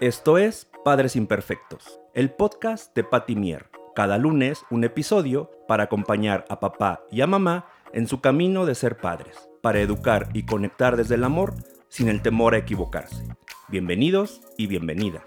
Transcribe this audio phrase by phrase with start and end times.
[0.00, 3.70] Esto es Padres Imperfectos, el podcast de Patty Mier.
[3.94, 8.74] Cada lunes un episodio para acompañar a papá y a mamá en su camino de
[8.74, 11.54] ser padres, para educar y conectar desde el amor
[11.88, 13.22] sin el temor a equivocarse.
[13.68, 15.22] Bienvenidos y bienvenidas.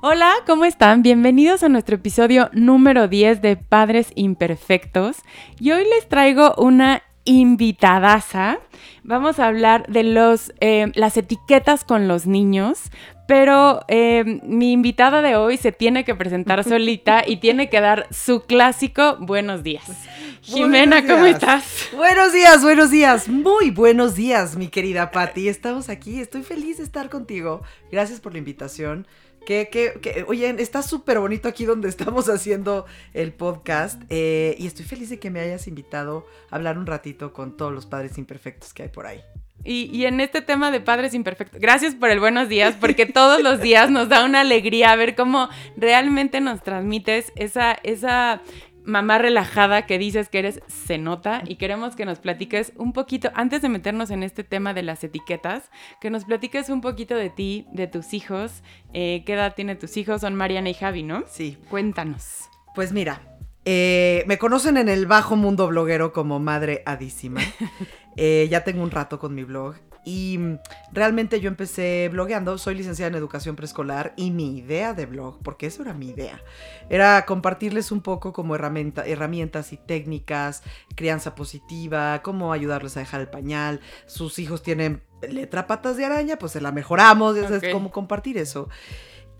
[0.00, 1.02] Hola, ¿cómo están?
[1.02, 5.18] Bienvenidos a nuestro episodio número 10 de Padres Imperfectos.
[5.60, 8.58] Y hoy les traigo una invitadaza.
[9.04, 12.90] Vamos a hablar de los, eh, las etiquetas con los niños,
[13.26, 18.06] pero eh, mi invitada de hoy se tiene que presentar solita y tiene que dar
[18.10, 19.84] su clásico buenos días.
[20.40, 21.90] Jimena, ¿cómo estás?
[21.94, 25.48] Buenos días, buenos días, muy buenos días, mi querida Patti.
[25.48, 27.62] Estamos aquí, estoy feliz de estar contigo.
[27.92, 29.06] Gracias por la invitación.
[29.48, 32.84] Que, oye, está súper bonito aquí donde estamos haciendo
[33.14, 37.32] el podcast eh, y estoy feliz de que me hayas invitado a hablar un ratito
[37.32, 39.22] con todos los padres imperfectos que hay por ahí.
[39.64, 43.42] Y, y, en este tema de padres imperfectos, gracias por el buenos días, porque todos
[43.42, 48.42] los días nos da una alegría ver cómo realmente nos transmites esa, esa
[48.88, 53.30] mamá relajada que dices que eres, se nota y queremos que nos platiques un poquito,
[53.34, 57.28] antes de meternos en este tema de las etiquetas, que nos platiques un poquito de
[57.28, 58.62] ti, de tus hijos,
[58.94, 61.24] eh, qué edad tienen tus hijos, son Mariana y Javi, ¿no?
[61.28, 61.58] Sí.
[61.68, 62.48] Cuéntanos.
[62.74, 63.20] Pues mira,
[63.66, 67.42] eh, me conocen en el bajo mundo bloguero como Madre Adísima.
[68.16, 70.38] eh, ya tengo un rato con mi blog y
[70.92, 75.66] realmente yo empecé blogueando, soy licenciada en educación preescolar y mi idea de blog, porque
[75.66, 76.40] eso era mi idea,
[76.88, 80.62] era compartirles un poco como herramienta, herramientas y técnicas,
[80.94, 86.38] crianza positiva, cómo ayudarles a dejar el pañal, sus hijos tienen letra patas de araña,
[86.38, 87.68] pues se la mejoramos, okay.
[87.68, 88.68] es como compartir eso.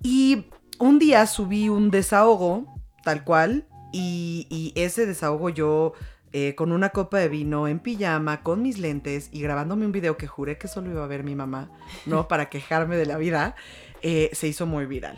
[0.03, 0.47] Y
[0.79, 2.67] un día subí un desahogo,
[3.05, 5.95] tal cual, y, y ese desahogo yo
[6.33, 10.17] eh, con una copa de vino en pijama, con mis lentes y grabándome un video
[10.17, 11.71] que juré que solo iba a ver mi mamá,
[12.07, 12.29] ¿no?
[12.29, 13.57] Para quejarme de la vida,
[14.03, 15.17] eh, se hizo muy viral.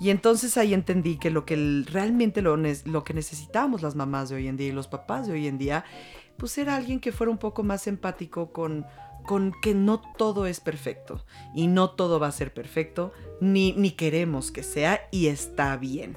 [0.00, 4.36] Y entonces ahí entendí que lo que realmente lo, lo que necesitábamos las mamás de
[4.36, 5.84] hoy en día y los papás de hoy en día,
[6.36, 8.86] pues era alguien que fuera un poco más empático con,
[9.26, 13.90] con que no todo es perfecto y no todo va a ser perfecto, ni, ni
[13.90, 16.16] queremos que sea y está bien.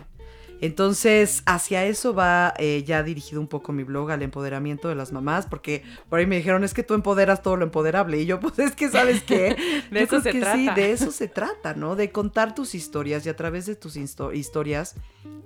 [0.61, 5.11] Entonces, hacia eso va eh, ya dirigido un poco mi blog, al empoderamiento de las
[5.11, 8.21] mamás, porque por ahí me dijeron, es que tú empoderas todo lo empoderable.
[8.21, 9.57] Y yo, pues es que, ¿sabes qué?
[9.91, 10.55] de eso se trata.
[10.55, 11.95] Sí, de eso se trata, ¿no?
[11.95, 14.95] De contar tus historias y a través de tus historias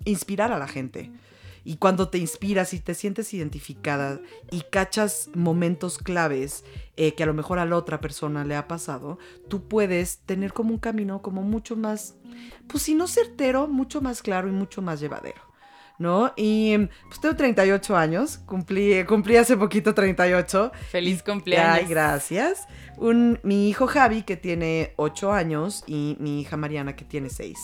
[0.04, 1.12] inspirar a la gente.
[1.66, 4.22] Y cuando te inspiras y te sientes identificada
[4.52, 6.64] y cachas momentos claves
[6.96, 9.18] eh, que a lo mejor a la otra persona le ha pasado,
[9.50, 12.16] tú puedes tener como un camino como mucho más,
[12.68, 15.42] pues si no certero, mucho más claro y mucho más llevadero.
[15.98, 16.34] ¿no?
[16.36, 16.78] Y
[17.08, 20.72] pues tengo 38 años, cumplí, cumplí hace poquito 38.
[20.92, 21.78] Feliz cumpleaños.
[21.80, 22.68] Ay, gracias.
[22.98, 27.58] Un, mi hijo Javi, que tiene 8 años, y mi hija Mariana, que tiene 6.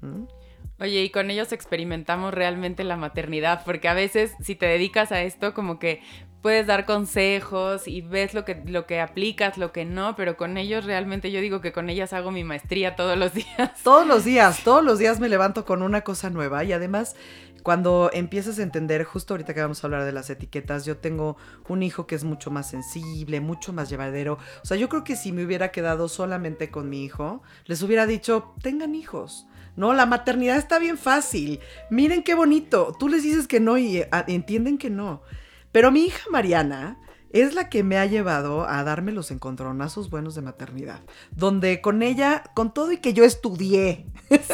[0.00, 0.37] ¿Mm?
[0.80, 5.22] Oye, y con ellos experimentamos realmente la maternidad, porque a veces si te dedicas a
[5.22, 6.02] esto, como que
[6.40, 10.56] puedes dar consejos y ves lo que, lo que aplicas, lo que no, pero con
[10.56, 13.82] ellos realmente yo digo que con ellas hago mi maestría todos los días.
[13.82, 17.16] Todos los días, todos los días me levanto con una cosa nueva y además
[17.62, 21.36] cuando empiezas a entender, justo ahorita que vamos a hablar de las etiquetas, yo tengo
[21.68, 24.38] un hijo que es mucho más sensible, mucho más llevadero.
[24.62, 28.06] O sea, yo creo que si me hubiera quedado solamente con mi hijo, les hubiera
[28.06, 29.46] dicho, tengan hijos.
[29.78, 31.60] No, la maternidad está bien fácil.
[31.88, 32.96] Miren qué bonito.
[32.98, 35.22] Tú les dices que no y a, entienden que no.
[35.70, 36.98] Pero mi hija Mariana
[37.30, 40.98] es la que me ha llevado a darme los encontronazos buenos de maternidad.
[41.30, 44.06] Donde con ella, con todo y que yo estudié.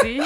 [0.02, 0.18] Sí,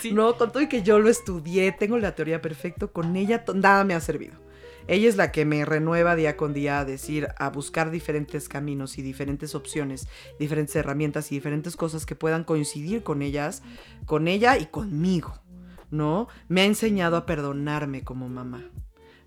[0.00, 0.12] sí.
[0.14, 3.84] no, con todo y que yo lo estudié, tengo la teoría perfecta, con ella nada
[3.84, 4.47] me ha servido.
[4.88, 8.98] Ella es la que me renueva día con día a decir, a buscar diferentes caminos
[8.98, 13.62] y diferentes opciones, diferentes herramientas y diferentes cosas que puedan coincidir con ellas,
[14.06, 15.34] con ella y conmigo,
[15.90, 16.28] ¿no?
[16.48, 18.64] Me ha enseñado a perdonarme como mamá.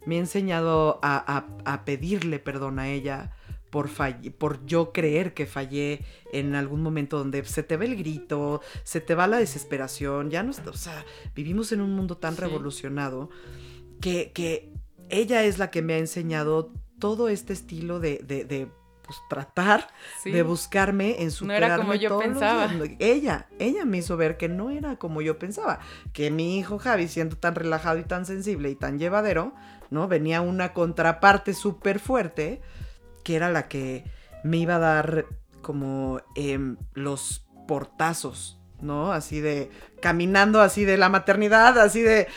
[0.08, 3.36] Me ha enseñado a, a, a pedirle perdón a ella
[3.72, 3.90] por,
[4.38, 9.00] por yo creer que fallé en algún momento donde se te ve el grito, se
[9.00, 12.42] te va la desesperación, ya no está, o sea, vivimos en un mundo tan sí.
[12.42, 13.30] revolucionado
[14.02, 14.71] que, que
[15.12, 18.68] ella es la que me ha enseñado todo este estilo de, de, de
[19.12, 19.88] pues, tratar
[20.24, 20.32] sí.
[20.32, 22.72] de buscarme en su No era como yo pensaba.
[23.00, 25.80] Ella, ella me hizo ver que no era como yo pensaba.
[26.14, 29.54] Que mi hijo Javi, siendo tan relajado y tan sensible y tan llevadero,
[29.90, 30.08] ¿no?
[30.08, 32.62] Venía una contraparte súper fuerte,
[33.26, 34.06] que era la que
[34.46, 35.26] me iba a dar
[35.62, 36.58] como eh,
[36.94, 39.12] los portazos, ¿no?
[39.12, 39.70] Así de
[40.02, 42.28] caminando así de la maternidad, así de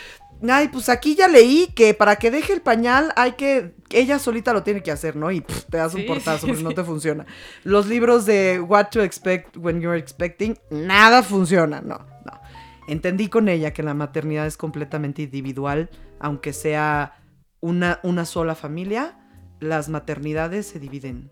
[0.42, 3.74] Ay, pues aquí ya leí que para que deje el pañal hay que.
[3.90, 5.30] Ella solita lo tiene que hacer, ¿no?
[5.30, 7.24] Y pff, te das un portazo, sí, pues no te funciona.
[7.62, 12.40] Los libros de What to Expect When You're Expecting, nada funciona, no, no.
[12.88, 15.88] Entendí con ella que la maternidad es completamente individual,
[16.20, 17.22] aunque sea
[17.60, 19.18] una, una sola familia,
[19.60, 21.30] las maternidades se dividen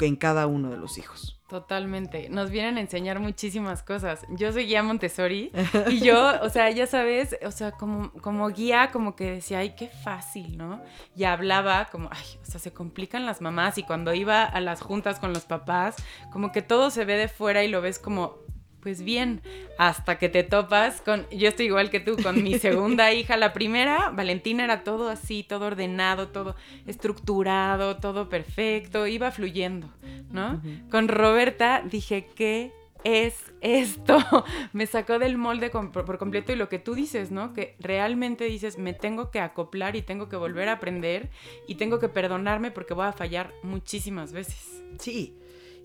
[0.00, 1.35] en cada uno de los hijos.
[1.48, 2.28] Totalmente.
[2.28, 4.26] Nos vienen a enseñar muchísimas cosas.
[4.30, 5.52] Yo soy guía Montessori
[5.90, 9.76] y yo, o sea, ya sabes, o sea, como, como guía, como que decía, ay,
[9.76, 10.82] qué fácil, ¿no?
[11.14, 14.80] Y hablaba como, ay, o sea, se complican las mamás y cuando iba a las
[14.80, 15.94] juntas con los papás,
[16.32, 18.38] como que todo se ve de fuera y lo ves como,
[18.86, 19.40] pues bien,
[19.78, 23.52] hasta que te topas con, yo estoy igual que tú, con mi segunda hija, la
[23.52, 26.54] primera, Valentina era todo así, todo ordenado, todo
[26.86, 29.92] estructurado, todo perfecto, iba fluyendo,
[30.30, 30.62] ¿no?
[30.88, 32.70] Con Roberta dije, ¿qué
[33.02, 34.18] es esto?
[34.72, 37.54] Me sacó del molde por, por completo y lo que tú dices, ¿no?
[37.54, 41.28] Que realmente dices, me tengo que acoplar y tengo que volver a aprender
[41.66, 44.80] y tengo que perdonarme porque voy a fallar muchísimas veces.
[45.00, 45.34] Sí,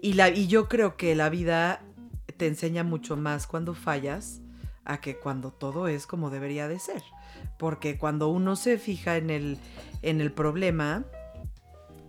[0.02, 1.84] y, la, y yo creo que la vida
[2.42, 4.42] te enseña mucho más cuando fallas
[4.84, 7.04] a que cuando todo es como debería de ser.
[7.60, 9.60] Porque cuando uno se fija en el,
[10.02, 11.06] en el problema,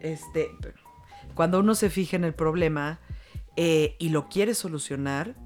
[0.01, 0.51] este,
[1.35, 2.99] cuando uno se fija en el problema
[3.57, 5.37] eh, y lo quiere solucionar,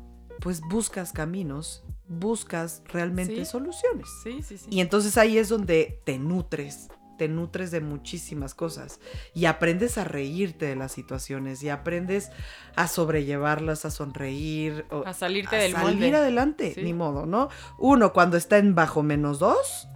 [0.41, 3.45] pues buscas caminos, buscas realmente Sí.
[3.45, 4.07] soluciones.
[4.23, 4.67] Sí, sí, sí.
[4.71, 6.87] Y entonces ahí es donde te nutres,
[7.17, 9.01] te nutres de muchísimas cosas
[9.35, 12.31] y aprendes a reírte de las situaciones y aprendes
[12.75, 16.17] a sobrellevarlas, a sonreír, o a salirte a del salir molde.
[16.17, 16.83] adelante, Sí.
[16.83, 17.49] ni modo, ¿no?
[17.79, 19.89] Uno cuando está en bajo menos dos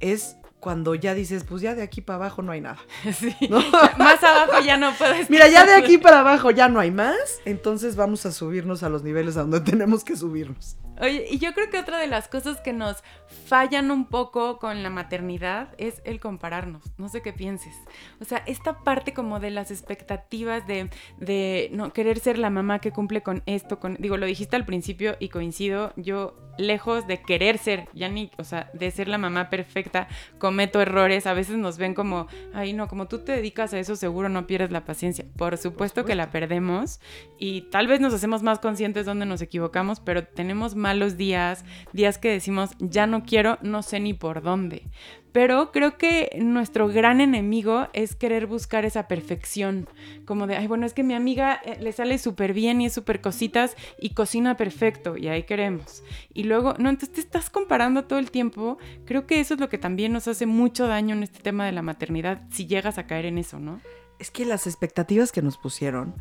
[0.00, 2.78] es cuando ya dices, pues ya de aquí para abajo no hay nada.
[3.18, 3.34] Sí.
[3.48, 3.60] ¿no?
[3.98, 5.30] Más abajo ya no puedes.
[5.30, 8.88] Mira, ya de aquí para abajo ya no hay más, entonces vamos a subirnos a
[8.90, 10.76] los niveles a donde tenemos que subirnos.
[11.00, 13.02] Oye, y yo creo que otra de las cosas que nos
[13.46, 16.82] fallan un poco con la maternidad es el compararnos.
[16.98, 17.74] No sé qué pienses.
[18.20, 22.80] O sea, esta parte como de las expectativas de, de no querer ser la mamá
[22.80, 23.94] que cumple con esto, con.
[23.94, 25.92] Digo, lo dijiste al principio y coincido.
[25.96, 30.08] Yo, lejos de querer ser, ya ni, o sea, de ser la mamá perfecta,
[30.38, 31.26] cometo errores.
[31.26, 34.46] A veces nos ven como, ay, no, como tú te dedicas a eso, seguro no
[34.46, 35.24] pierdes la paciencia.
[35.36, 37.00] Por supuesto que la perdemos
[37.38, 42.18] y tal vez nos hacemos más conscientes donde nos equivocamos, pero tenemos malos días, días
[42.18, 44.82] que decimos, ya no quiero, no sé ni por dónde.
[45.30, 49.88] Pero creo que nuestro gran enemigo es querer buscar esa perfección,
[50.24, 52.92] como de, ay, bueno, es que mi amiga eh, le sale súper bien y es
[52.92, 56.02] súper cositas y cocina perfecto y ahí queremos.
[56.34, 58.78] Y luego, no, entonces te estás comparando todo el tiempo.
[59.04, 61.72] Creo que eso es lo que también nos hace mucho daño en este tema de
[61.72, 63.80] la maternidad, si llegas a caer en eso, ¿no?
[64.18, 66.16] Es que las expectativas que nos pusieron,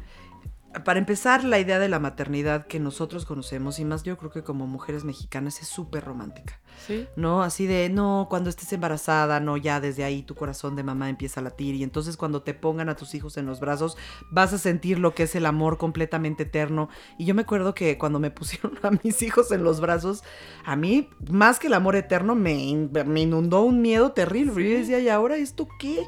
[0.86, 4.44] para empezar, la idea de la maternidad que nosotros conocemos, y más yo creo que
[4.44, 7.07] como mujeres mexicanas, es súper romántica, Sí.
[7.16, 7.42] ¿no?
[7.44, 11.39] Así de, no, cuando estés embarazada, no, ya desde ahí tu corazón de mamá empieza
[11.39, 13.98] a latir, y entonces cuando te pongan a tus hijos en los brazos,
[14.31, 16.89] vas a sentir lo que es el amor completamente eterno.
[17.18, 20.24] Y yo me acuerdo que cuando me pusieron a mis hijos en los brazos,
[20.66, 24.71] a mí, más que el amor eterno, me, in- me inundó un miedo terrible, porque
[24.71, 26.06] yo decía, ¿y ahora esto qué?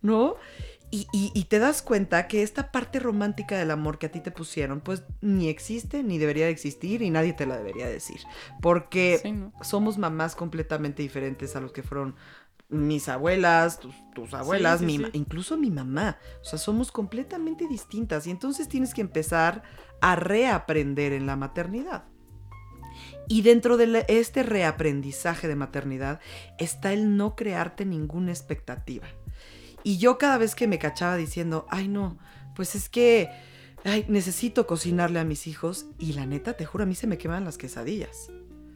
[0.00, 0.36] ¿No?
[0.90, 4.20] Y, y- y te das cuenta que esta parte romántica del amor que a ti
[4.20, 8.20] te pusieron, pues ni existe, ni debería de existir, y nadie te la debería decir.
[8.62, 9.52] Porque Sí, ¿no?
[9.62, 12.14] somos mamás completamente diferentes a los que fueron
[12.70, 15.04] mis abuelas, tus, tus abuelas, sí, sí.
[15.12, 16.18] incluso mi mamá.
[16.42, 18.26] O sea, somos completamente distintas.
[18.26, 19.62] Y entonces tienes que empezar
[20.00, 22.04] a reaprender en la maternidad.
[23.26, 26.20] Y dentro de la- este reaprendizaje de maternidad
[26.58, 29.06] está el no crearte ninguna expectativa.
[29.84, 32.18] Y yo cada vez que me cachaba diciendo, ay no,
[32.54, 33.30] pues es que
[33.84, 37.18] ay, necesito cocinarle a mis hijos y la neta, te juro, a mí se me
[37.18, 38.30] queman las quesadillas.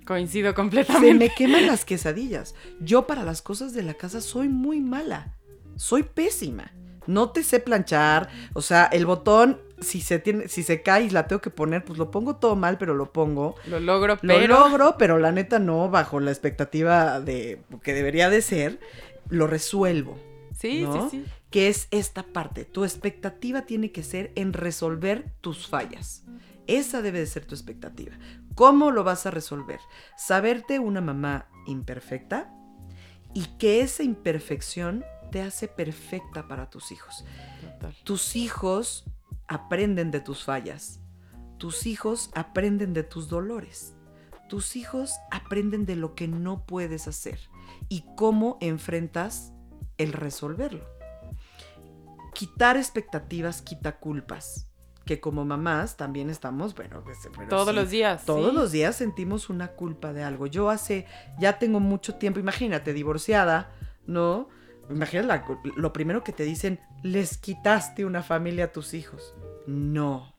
[0.06, 1.14] Coincido Se completamente.
[1.14, 2.54] me queman las quesadillas.
[2.80, 5.34] Yo para las cosas de la casa soy muy mala.
[5.76, 6.72] Soy pésima.
[7.06, 8.28] No te sé planchar.
[8.52, 11.84] O sea, el botón, si se, tiene, si se cae y la tengo que poner,
[11.84, 13.54] pues lo pongo todo mal, pero lo pongo.
[13.66, 14.58] Lo logro, Lo pero...
[14.58, 18.80] logro, pero la neta no, bajo la expectativa de que debería de ser,
[19.28, 20.18] lo resuelvo.
[20.62, 21.10] Sí, ¿no?
[21.10, 21.30] sí, sí.
[21.50, 22.64] que es esta parte.
[22.64, 26.22] Tu expectativa tiene que ser en resolver tus fallas.
[26.68, 28.12] Esa debe de ser tu expectativa.
[28.54, 29.80] ¿Cómo lo vas a resolver?
[30.16, 32.54] Saberte una mamá imperfecta
[33.34, 37.24] y que esa imperfección te hace perfecta para tus hijos.
[37.60, 37.96] Total.
[38.04, 39.04] Tus hijos
[39.48, 41.00] aprenden de tus fallas.
[41.58, 43.94] Tus hijos aprenden de tus dolores.
[44.48, 47.40] Tus hijos aprenden de lo que no puedes hacer
[47.88, 49.51] y cómo enfrentas
[50.02, 50.84] el resolverlo.
[52.34, 54.68] Quitar expectativas quita culpas.
[55.04, 58.24] que como mamás también estamos, bueno, pero Todos sí, los días.
[58.24, 58.56] Todos sí.
[58.56, 60.46] los días sentimos una culpa de algo.
[60.46, 61.06] Yo hace,
[61.40, 63.72] ya tengo mucho tiempo, imagínate, divorciada,
[64.06, 64.48] ¿no?
[64.88, 65.44] Imagínate
[65.76, 69.34] lo primero que te dicen, les quitaste una familia a tus hijos.
[69.66, 70.32] No,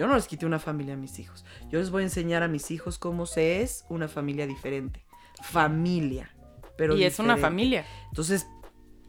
[0.00, 1.44] yo no les quité una familia a mis hijos.
[1.68, 5.04] Yo les voy a enseñar a mis hijos cómo se es una familia diferente.
[5.42, 6.34] Familia.
[6.78, 7.84] Pero y es una familia.
[8.08, 8.46] Entonces,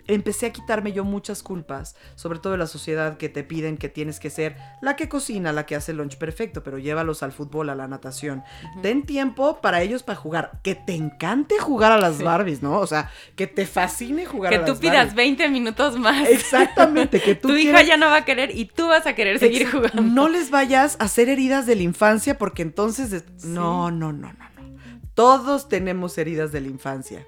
[0.08, 3.90] empecé a quitarme yo muchas culpas, sobre todo de la sociedad que te piden que
[3.90, 7.32] tienes que ser la que cocina, la que hace el lunch perfecto, pero llévalos al
[7.32, 8.44] fútbol, a la natación.
[8.82, 10.60] Ten tiempo para ellos para jugar.
[10.64, 12.24] Que te encante jugar a las Sí.
[12.24, 12.80] Barbies, ¿no?
[12.80, 15.16] O sea, que te fascine jugar Que a tú las pidas Barbies.
[15.16, 16.28] 20 minutos más.
[16.28, 19.40] Exactamente, que tú tu hija ya no va a querer y tú vas a querer
[19.40, 19.90] seguir Exacto.
[19.90, 20.14] jugando.
[20.14, 23.24] No les vayas a hacer heridas de la infancia porque entonces...
[23.38, 23.48] Sí.
[23.48, 24.80] No, no, no, no, no.
[25.14, 27.26] Todos tenemos heridas de la infancia.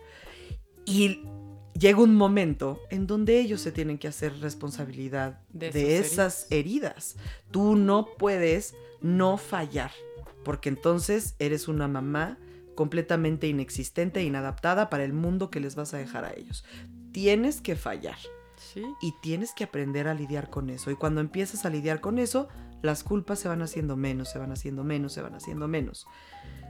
[0.86, 1.24] Y
[1.78, 7.16] llega un momento en donde ellos se tienen que hacer responsabilidad De esas heridas.
[7.52, 9.92] Tú no puedes no fallar
[10.44, 12.38] porque entonces eres una mamá
[12.76, 16.64] completamente inexistente e inadaptada para el mundo que les vas a dejar a ellos.
[17.12, 18.18] Tienes que fallar
[18.58, 18.84] Sí.
[19.02, 20.90] y tienes que aprender a lidiar con eso.
[20.90, 22.48] Y cuando empiezas a lidiar con eso,
[22.82, 26.08] las culpas se van haciendo menos, se van haciendo menos, se van haciendo menos.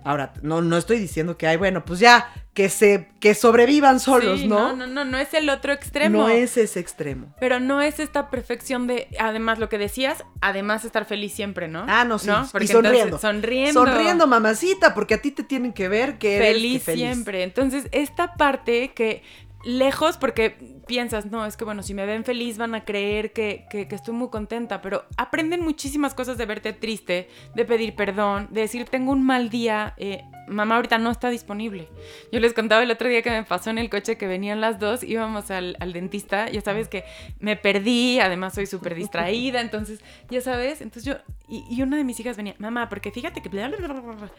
[0.03, 4.41] Ahora, no, no estoy diciendo que, ay, bueno, pues ya, que se, que sobrevivan solos,
[4.41, 4.75] Sí, ¿no?
[4.75, 6.19] No, no, no, no es el otro extremo.
[6.19, 7.33] No es ese extremo.
[7.39, 11.85] Pero no es esta perfección de, además, lo que decías, además estar feliz siempre, ¿no?
[11.87, 12.29] Ah, no, sí.
[12.51, 13.17] Porque y sonriendo.
[13.17, 13.73] sonriendo.
[13.85, 17.43] Sonriendo, mamacita, porque a ti te tienen que ver que eres feliz, que siempre.
[17.43, 19.23] Entonces, esta parte que
[19.63, 23.65] lejos, porque piensas, no, es que bueno, si me ven feliz van a creer que,
[23.69, 28.47] que, que estoy muy contenta, pero aprenden muchísimas cosas de verte triste, de pedir perdón,
[28.51, 31.87] de decir, tengo un mal día, eh, mamá ahorita no está disponible.
[32.31, 34.79] Yo les contaba el otro día que me pasó en el coche que venían las
[34.79, 37.05] dos, íbamos al, al dentista, ya sabes que
[37.39, 42.03] me perdí, además soy súper distraída, entonces, ya sabes, entonces yo, y, y una de
[42.03, 43.49] mis hijas venía, mamá, porque fíjate que...
[43.49, 44.31] bla, bla, bla, bla, bla".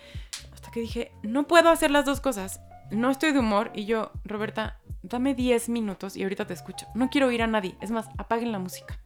[0.53, 2.61] Hasta que dije, no puedo hacer las dos cosas.
[2.91, 6.87] No estoy de humor y yo, Roberta, dame 10 minutos y ahorita te escucho.
[6.95, 7.77] No quiero oír a nadie.
[7.81, 8.99] Es más, apaguen la música.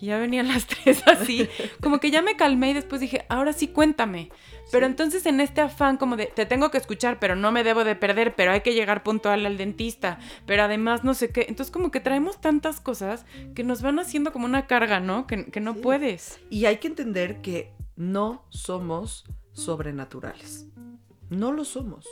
[0.00, 1.48] Y ya venían las tres así.
[1.80, 4.30] Como que ya me calmé y después dije, ahora sí cuéntame.
[4.72, 7.84] Pero entonces en este afán como de, te tengo que escuchar, pero no me debo
[7.84, 11.46] de perder, pero hay que llegar puntual al dentista, pero además no sé qué.
[11.48, 15.26] Entonces como que traemos tantas cosas que nos van haciendo como una carga, ¿no?
[15.26, 15.80] Que, que no Sí.
[15.80, 16.40] puedes.
[16.50, 20.66] Y hay que entender que no somos sobrenaturales.
[21.30, 22.06] No lo somos.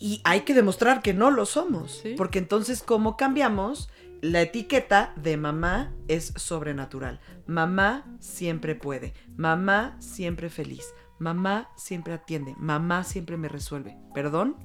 [0.00, 2.00] Y hay que demostrar que no lo somos.
[2.02, 2.14] Sí.
[2.16, 3.88] Porque entonces, ¿cómo cambiamos?
[4.20, 7.20] La etiqueta de mamá es sobrenatural.
[7.46, 9.12] Mamá siempre puede.
[9.36, 10.94] Mamá siempre feliz.
[11.18, 12.54] Mamá siempre atiende.
[12.58, 13.96] Mamá siempre me resuelve.
[14.14, 14.56] Perdón,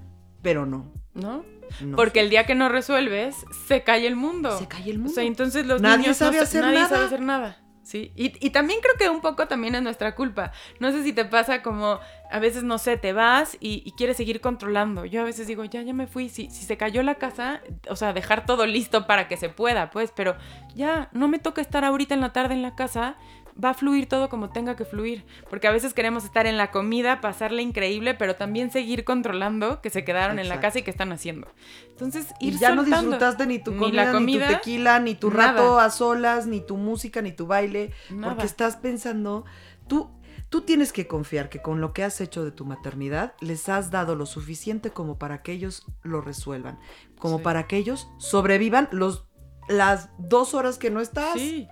[0.42, 0.94] pero no.
[1.14, 1.44] ¿No?
[1.82, 1.96] no.
[1.98, 3.36] Porque el día que no resuelves,
[3.68, 4.58] se cae el mundo.
[4.58, 5.14] se cae el O mundo.
[5.14, 6.90] sea, entonces los Nadie niños sabe no, hacer nadie nada.
[6.90, 7.58] sabe hacer nada.
[7.90, 10.52] Sí, y, y también creo que un poco también es nuestra culpa.
[10.80, 14.16] No sé si te pasa como a veces, no sé, te vas y, y quieres
[14.18, 15.06] seguir controlando.
[15.06, 16.30] Yo a veces digo, ya, ya me fui.
[16.30, 19.90] Si, si se cayó la casa, o sea, dejar todo listo para que se pueda,
[19.90, 20.36] pues, pero
[20.76, 23.16] ya, no me toca estar ahorita en la tarde en la casa.
[23.62, 25.26] Va a fluir todo como tenga que fluir.
[25.50, 29.90] Porque a veces queremos estar en la comida, pasarle increíble, pero también seguir controlando que
[29.90, 31.48] se quedaron en la casa y que están haciendo.
[31.90, 35.30] Entonces, Y ir ya no disfrutaste ni tu Ni comida, ni tu tequila, ni tu
[35.30, 35.52] nada.
[35.54, 37.92] rato a solas, ni tu música, ni tu baile.
[38.10, 38.34] Nada.
[38.34, 39.44] Porque estás pensando,
[39.88, 40.10] tú,
[40.50, 43.92] tú tienes que confiar que con lo que has hecho de tu maternidad les has
[43.92, 46.80] dado lo suficiente como para que ellos lo resuelvan,
[47.20, 47.44] como Sí.
[47.44, 49.26] para que ellos sobrevivan los,
[49.68, 51.34] las dos horas que no estás.
[51.34, 51.68] Sí.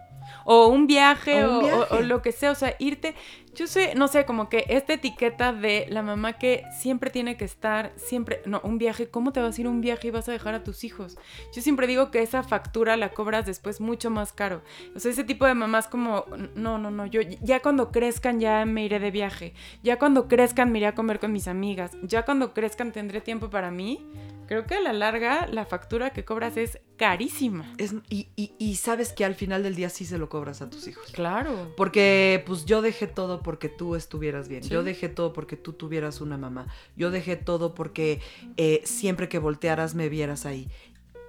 [0.46, 1.96] O un viaje, O un o, o- viaje.
[1.96, 3.16] o lo que sea, o sea, irte.
[3.56, 7.46] Yo sé, no sé, como que esta etiqueta de la mamá que siempre tiene que
[7.46, 10.30] estar, siempre, no, un viaje, ¿cómo te vas a ir a un viaje y vas
[10.30, 11.18] a dejar a tus hijos?
[11.56, 14.62] Yo siempre digo que esa factura la cobras después mucho más caro.
[14.96, 18.64] O sea, ese tipo de mamás como, no, no, no, yo ya cuando crezcan ya
[18.66, 22.26] me iré de viaje, ya cuando crezcan me iré a comer con mis amigas, ya
[22.26, 24.06] cuando crezcan tendré tiempo para mí.
[24.48, 27.74] Creo que a la larga la factura que cobras es carísima.
[27.78, 30.70] Es- y, y- y sabes que al final del día sí se lo cobras a
[30.70, 31.12] tus hijos.
[31.12, 31.74] Claro.
[31.78, 34.64] Porque pues yo dejé todo porque tú estuvieras bien.
[34.64, 34.70] Sí.
[34.70, 36.68] Yo dejé todo porque tú tuvieras una mamá.
[36.96, 38.22] Yo dejé todo porque
[38.58, 40.70] eh, siempre que voltearas me vieras ahí.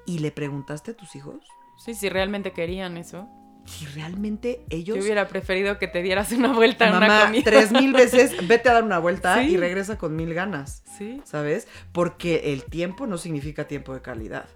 [0.06, 1.36] ¿Y le preguntaste a tus hijos?
[1.84, 3.28] Sí, si realmente querían eso.
[3.68, 4.96] Si realmente ellos...
[4.96, 7.42] Yo hubiera preferido que te dieras una vuelta en una comida.
[7.44, 9.50] tres mil veces, vete a dar una vuelta Sí.
[9.50, 11.20] y regresa con mil ganas, Sí.
[11.24, 11.68] ¿sabes?
[11.92, 14.46] Porque el tiempo no significa tiempo de calidad.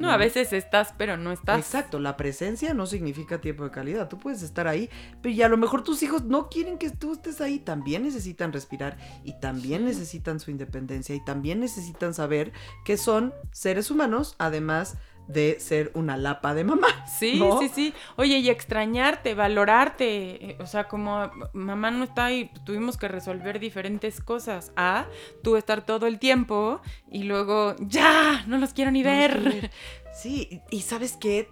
[0.00, 1.56] No, a veces estás, pero no estás.
[1.60, 4.08] Exacto, la presencia no significa tiempo de calidad.
[4.08, 4.90] Tú puedes estar ahí,
[5.22, 7.60] pero y a lo mejor tus hijos no quieren que tú estés ahí.
[7.60, 12.52] También necesitan respirar y también necesitan su independencia y también necesitan saber
[12.84, 14.96] que son seres humanos, además
[15.28, 16.88] de ser una lapa de mamá.
[17.06, 17.58] Sí, ¿no?
[17.60, 17.94] sí, sí.
[18.16, 20.50] Oye, y extrañarte, valorarte.
[20.50, 24.72] eh, O sea, como mamá no está y tuvimos que resolver diferentes cosas.
[24.76, 25.06] A,
[25.42, 29.32] tú estar todo el tiempo y luego, ya, no los quiero ni No ver.
[29.40, 29.70] quiero ver.
[30.14, 31.48] Sí, y y ¿sabes qué?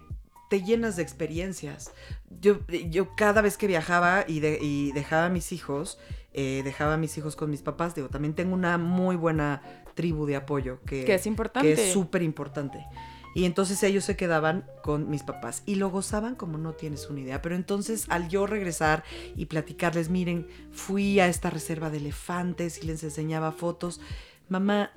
[0.49, 1.91] Te llenas de experiencias.
[2.39, 5.97] Yo, yo cada vez que viajaba y, de- y dejaba a mis hijos,
[6.33, 9.61] eh, dejaba a mis hijos con mis papás, digo, también tengo una muy buena
[9.95, 11.75] tribu de apoyo que, Que es importante.
[11.75, 12.85] que es súper importante.
[13.33, 17.21] Y entonces ellos se quedaban con mis papás y lo gozaban como no tienes una
[17.21, 17.41] idea.
[17.41, 19.03] Pero entonces al yo regresar
[19.35, 24.01] y platicarles, miren, fui a esta reserva de elefantes y les enseñaba fotos.
[24.49, 24.91] Mamá,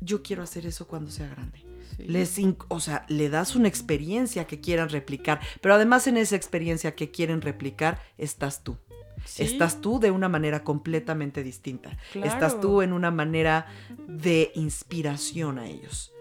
[0.00, 1.64] yo quiero hacer eso cuando sea grande.
[1.96, 2.04] Sí.
[2.04, 2.36] Les,
[2.68, 7.10] o sea, le das una experiencia que quieran replicar, pero además en esa experiencia que
[7.10, 8.76] quieren replicar estás tú.
[9.24, 11.96] Sí, Estás tú de una manera completamente distinta.
[12.14, 13.66] Estás tú en una manera
[14.06, 16.12] de inspiración a ellos,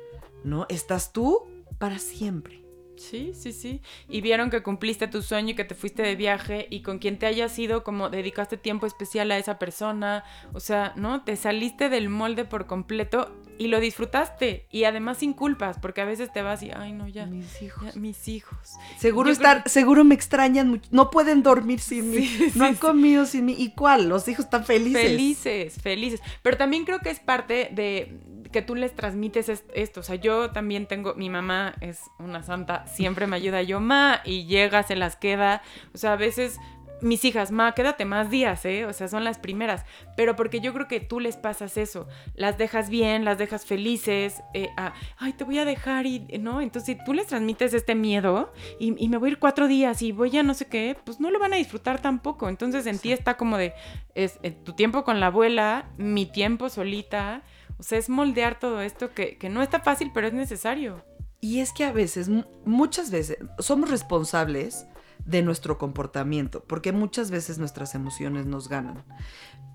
[0.43, 0.65] ¿no?
[0.69, 1.47] Estás tú
[1.79, 2.63] para siempre.
[2.97, 3.81] Sí, sí, sí.
[4.09, 7.17] Y vieron que cumpliste tu sueño y que te fuiste de viaje y con quien
[7.17, 10.25] te hayas ido, como dedicaste tiempo especial a esa persona.
[10.53, 11.23] O sea, ¿no?
[11.23, 14.65] Te saliste del molde por completo y lo disfrutaste.
[14.71, 17.27] Y además sin culpas, porque a veces te vas y, ay, no, ya.
[17.27, 17.93] Mis hijos.
[17.93, 18.73] ya, mis hijos.
[18.97, 20.89] Seguro Yo estar, seguro me extrañan mucho.
[20.91, 22.25] No pueden dormir sin mí.
[22.25, 22.79] Sí, no han sí.
[22.79, 23.55] comido sin mí.
[23.57, 24.09] ¿Y cuál?
[24.09, 25.03] Los hijos están felices.
[25.03, 26.21] Felices, felices.
[26.41, 28.17] Pero también creo que es parte de
[28.51, 29.99] que tú les transmites es- esto.
[29.99, 34.21] O sea, yo también tengo, mi mamá es una santa, siempre me ayuda yo, ma,
[34.25, 35.61] y llega, se las queda.
[35.93, 36.57] O sea, a veces
[37.01, 38.85] mis hijas, ma, quédate más días, ¿eh?
[38.85, 39.85] O sea, son las primeras.
[40.17, 42.07] Pero porque yo creo que tú les pasas eso.
[42.35, 44.41] Las dejas bien, las dejas felices.
[44.53, 46.61] eh, a, Ay, te voy a dejar y, ¿no?
[46.61, 50.01] Entonces, si tú les transmites este miedo y, y me voy a ir cuatro días
[50.01, 52.49] y voy a no sé qué, pues no lo van a disfrutar tampoco.
[52.49, 53.73] Entonces, en ti está como de,
[54.15, 57.43] es eh, tu tiempo con la abuela, mi tiempo solita.
[57.77, 61.05] O sea, es moldear todo esto que, que no está fácil, pero es necesario.
[61.41, 64.85] Y es que a veces, mu- muchas veces, somos responsables
[65.29, 69.03] de nuestro comportamiento, porque muchas veces nuestras emociones nos ganan.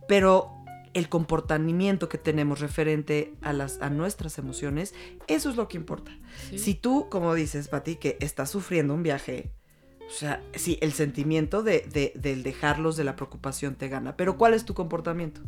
[0.08, 0.50] Pero
[0.92, 4.94] el comportamiento que tenemos referente a, las, a nuestras emociones,
[5.26, 6.12] eso es lo que importa.
[6.56, 9.50] Si tú, como dices, Pati, que estás sufriendo un viaje,
[10.06, 14.16] o sea, sí, el sentimiento de, de- del dejarlos de la preocupación te gana.
[14.16, 15.40] Pero ¿cuál es tu comportamiento?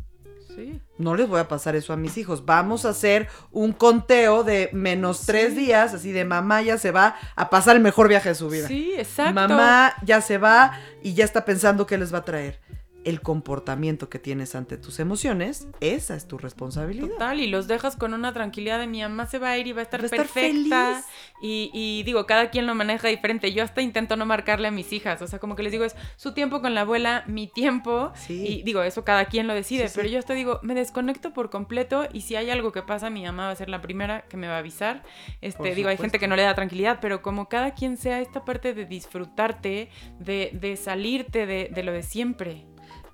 [0.57, 0.81] Sí.
[0.97, 2.43] No les voy a pasar eso a mis hijos.
[2.43, 5.59] Vamos a hacer un conteo de menos tres Sí.
[5.59, 8.67] días, así de mamá ya se va a pasar el mejor viaje de su vida.
[8.67, 9.33] Sí, exacto.
[9.35, 10.71] Mamá ya se va
[11.03, 12.59] y ya está pensando qué les va a traer.
[13.07, 17.07] El comportamiento que tienes ante tus emociones, esa es tu responsabilidad.
[17.07, 19.71] Total, y los dejas con una tranquilidad de mi mamá se va a ir y
[19.71, 20.93] va a estar Va a estar perfecta.
[20.95, 21.05] feliz.
[21.41, 23.53] Y, y digo, cada quien lo maneja diferente.
[23.53, 25.21] Yo hasta intento no marcarle a mis hijas.
[25.21, 28.11] O sea, como que les digo, es su tiempo con la abuela, mi tiempo.
[28.13, 28.45] Sí.
[28.45, 29.83] Y digo, eso cada quien lo decide.
[29.83, 29.93] Sí, sí.
[29.95, 32.09] Pero yo hasta digo, me desconecto por completo.
[32.11, 34.49] Y si hay algo que pasa, mi mamá va a ser la primera que me
[34.49, 35.03] va a avisar.
[35.39, 38.43] Este, digo, hay gente que no le da tranquilidad, pero como cada quien sea esta
[38.43, 39.89] parte de disfrutarte,
[40.19, 42.65] de, de salirte de, de lo de siempre.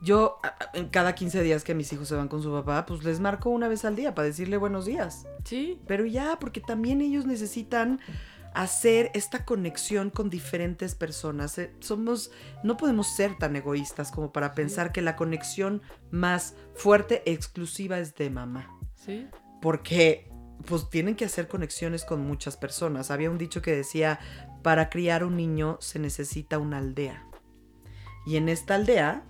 [0.04, 0.40] Yo,
[0.92, 3.70] cada 15 días que mis hijos se van con su papá, pues les marco una
[3.70, 5.26] vez al día para decirle buenos días.
[5.46, 5.80] Sí.
[5.88, 8.02] Pero ya, porque también ellos necesitan
[8.54, 11.58] hacer esta conexión con diferentes personas.
[11.58, 12.32] Eh, Somos,
[12.64, 18.14] no podemos ser tan egoístas como para pensar que la conexión más fuerte, exclusiva es
[18.16, 18.70] de mamá.
[18.96, 19.28] Sí.
[19.62, 20.30] Porque
[20.66, 23.10] pues tienen que hacer conexiones con muchas personas.
[23.10, 24.20] Había un dicho que decía,
[24.64, 27.26] para criar un niño se necesita una aldea.
[28.26, 29.24] Y en esta aldea,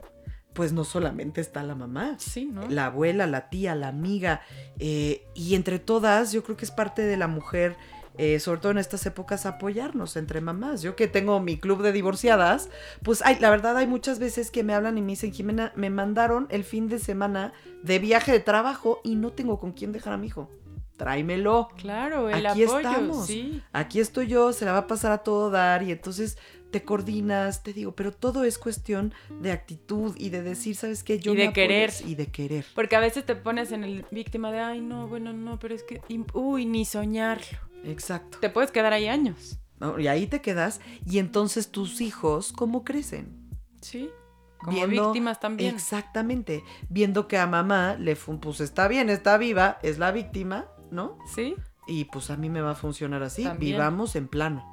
[0.53, 2.67] pues no solamente está la mamá, Sí, ¿no?
[2.69, 4.41] la abuela, la tía, la amiga,
[4.79, 7.75] eh, y entre todas yo creo que es parte de la mujer,
[8.19, 10.83] eh, sobre todo en estas épocas, apoyarnos entre mamás.
[10.83, 12.69] Yo que tengo mi club de divorciadas,
[13.01, 15.89] pues hay, la verdad hay muchas veces que me hablan y me dicen, Jimena, me
[15.89, 20.13] mandaron el fin de semana de viaje de trabajo y no tengo con quién dejar
[20.13, 20.51] a mi hijo.
[20.97, 21.69] Tráemelo.
[21.77, 23.25] Claro, el Aquí apoyo, estamos.
[23.25, 23.63] sí.
[23.73, 26.37] Aquí estoy yo, se la va a pasar a todo dar y entonces
[26.73, 31.19] te coordinas, te digo, pero todo es cuestión de actitud y de decir, ¿sabes qué?
[31.19, 31.93] Yo Y de me querer.
[32.05, 32.65] Y de querer.
[32.75, 35.83] Porque a veces te pones en el víctima de, ay, no, bueno, no, pero es
[35.83, 36.01] que,
[36.33, 37.45] uy, ni soñarlo.
[37.85, 38.39] Exacto.
[38.41, 39.59] Te puedes quedar ahí años.
[39.79, 39.99] ¿no?
[39.99, 43.49] Y ahí te quedas y entonces tus hijos, ¿cómo crecen?
[43.81, 44.09] Sí.
[44.57, 45.75] Como Viendo- víctimas también.
[45.75, 46.63] Exactamente.
[46.89, 51.19] Viendo que a mamá le fun pues está bien, está viva, es la víctima, ¿no?
[51.35, 51.55] Sí.
[51.85, 53.43] Y pues a mí me va a funcionar así.
[53.43, 53.73] También.
[53.75, 54.72] Vivamos en plano.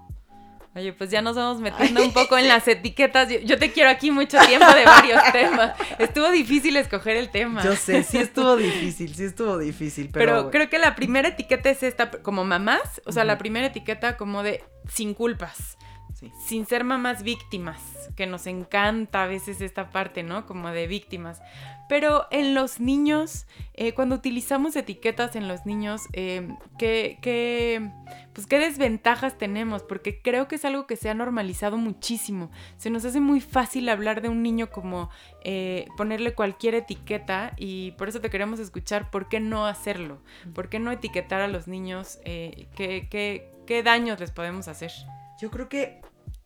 [0.73, 3.29] Oye, pues ya nos vamos metiendo un poco en las etiquetas.
[3.29, 5.75] Yo, yo te quiero aquí mucho tiempo de varios temas.
[5.99, 7.63] Estuvo difícil escoger el tema.
[7.65, 11.71] Yo sé, sí estuvo difícil, sí estuvo difícil, pero, Pero creo que la primera etiqueta
[11.71, 15.77] es esta, como mamás, o sea, la primera etiqueta como de sin culpas,
[16.21, 16.31] Sí.
[16.39, 17.81] sin ser mamás víctimas,
[18.15, 20.45] que nos encanta a veces esta parte, ¿no?
[20.45, 21.41] Como de víctimas.
[21.89, 26.47] Pero en los niños, eh, cuando utilizamos etiquetas en los niños, eh,
[26.79, 27.91] ¿qué, qué,
[28.35, 29.83] pues, ¿qué desventajas tenemos?
[29.83, 32.51] Porque creo que es algo que se ha normalizado muchísimo.
[32.77, 35.09] Se nos hace muy fácil hablar de un niño como
[35.43, 40.23] eh, ponerle cualquier etiqueta y por eso te queremos escuchar, ¿por qué no hacerlo?
[40.55, 42.19] ¿Por qué no etiquetar a los niños?
[42.25, 42.69] ¿qué,
[43.11, 44.93] qué, qué daños les podemos hacer?
[45.41, 46.03] Yo creo que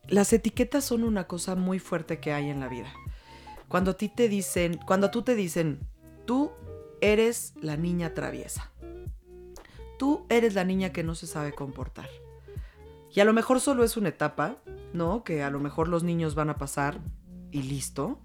[0.08, 2.92] las etiquetas son una cosa muy fuerte que hay en la vida.
[3.68, 5.80] Cuando a ti te dicen, cuando tú te dicen,
[6.26, 6.52] tú
[7.00, 8.70] eres la niña traviesa.
[9.98, 12.08] Tú eres la niña que no se sabe comportar.
[13.14, 14.58] Y a lo mejor solo es una etapa,
[14.92, 15.24] ¿no?
[15.24, 17.00] Que a lo mejor los niños van a pasar
[17.50, 18.18] y listo.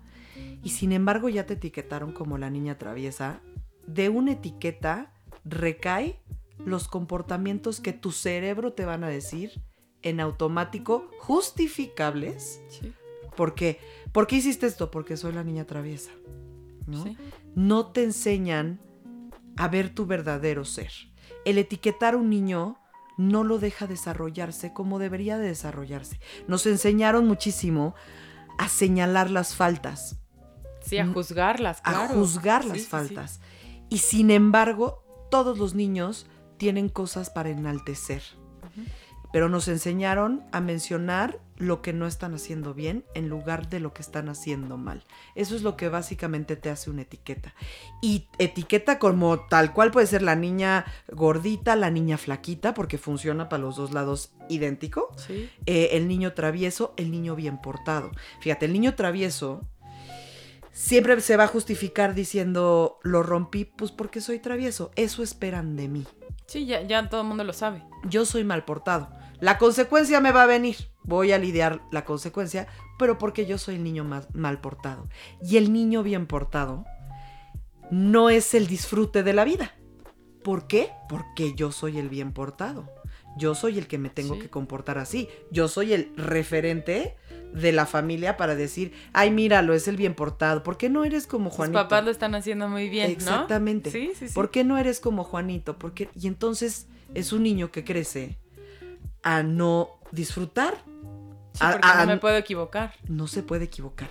[0.64, 3.42] Y sin embargo ya te etiquetaron como la niña traviesa.
[3.86, 5.14] De una etiqueta
[5.46, 6.20] recae
[6.58, 9.62] los comportamientos que tu cerebro te van a decir
[10.02, 12.62] en automático justificables.
[12.70, 12.94] Sí.
[13.36, 13.80] ¿Por qué?
[14.12, 14.92] ¿Por qué hiciste esto?
[14.92, 16.12] Porque soy la niña traviesa.
[16.88, 17.04] ¿no?
[17.04, 17.16] Sí.
[17.54, 18.80] no te enseñan
[19.58, 20.92] a ver tu verdadero ser.
[21.46, 22.80] El etiquetar a un niño
[23.18, 26.20] no lo deja desarrollarse como debería de desarrollarse.
[26.48, 27.94] Nos enseñaron muchísimo
[28.58, 30.20] a señalar las faltas,
[30.82, 32.14] Sí, a juzgarlas, a claro.
[32.16, 32.90] juzgar Sí, las sí, sí.
[32.90, 33.42] faltas.
[33.90, 36.26] Y sin embargo, todos los niños
[36.58, 38.24] tienen cosas para enaltecer.
[39.32, 43.94] Pero nos enseñaron a mencionar lo que no están haciendo bien en lugar de lo
[43.94, 45.04] que están haciendo mal.
[45.36, 47.54] Eso es lo que básicamente te hace una etiqueta.
[48.02, 53.50] Y etiqueta como tal cual puede ser la niña gordita, la niña flaquita, porque funciona
[53.50, 55.14] para los dos lados idéntico.
[55.18, 55.50] Sí.
[55.66, 58.12] Eh, el niño travieso, el niño bien portado.
[58.40, 59.68] Fíjate, el niño travieso
[60.72, 64.92] siempre se va a justificar diciendo, lo rompí, pues porque soy travieso.
[64.96, 66.08] Eso esperan de mí.
[66.46, 67.84] Sí, ya, ya todo el mundo lo sabe.
[68.06, 69.19] Yo soy mal portado.
[69.42, 70.76] La consecuencia me va a venir.
[71.04, 75.08] Voy a lidiar la consecuencia, pero porque yo soy el niño más mal portado.
[75.42, 76.86] Y el niño bien portado
[77.92, 79.74] no es el disfrute de la vida.
[80.44, 80.90] ¿Por qué?
[81.08, 82.90] Porque yo soy el bien portado.
[83.38, 84.42] Yo soy el que me tengo Sí.
[84.42, 85.30] que comportar así.
[85.52, 87.16] Yo soy el referente
[87.54, 90.62] de la familia para decir, ay, míralo, es el bien portado.
[90.64, 91.80] ¿Por qué no eres como Sus Juanito?
[91.80, 93.14] papás lo están haciendo muy bien, ¿no?
[93.14, 93.92] Exactamente.
[93.92, 94.34] Sí, sí, sí.
[94.34, 95.78] ¿Por qué no eres como Juanito?
[95.80, 98.38] Porque y entonces es un niño que crece
[99.24, 100.76] a no disfrutar.
[101.54, 102.94] Sí, a- porque a- no me puedo equivocar.
[103.08, 104.10] No se puede equivocar.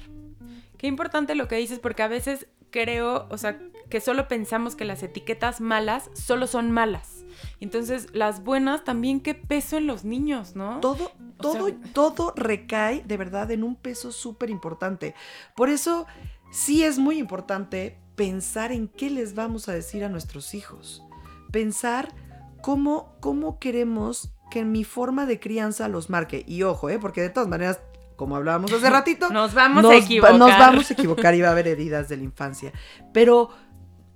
[0.76, 4.84] Qué importante lo que dices, porque a veces creo, o sea, que solo pensamos que
[4.84, 7.24] las etiquetas malas solo son malas.
[7.60, 10.80] Entonces, las buenas también, qué peso en los niños, ¿no?
[10.80, 11.06] Todo,
[11.38, 15.14] O todo, sea- todo recae de verdad en un peso súper importante.
[15.56, 16.06] Por eso
[16.52, 21.02] sí es muy importante pensar en qué les vamos a decir a nuestros hijos.
[21.50, 22.12] Pensar
[22.62, 26.44] cómo, cómo queremos que mi forma de crianza los marque.
[26.46, 26.98] Y ojo, ¿eh?
[26.98, 27.80] porque de todas maneras,
[28.16, 30.34] como hablábamos hace ratito, Nos vamos nos, a equivocar.
[30.36, 32.72] nos vamos a equivocar y va a haber heridas de la infancia.
[33.12, 33.50] Pero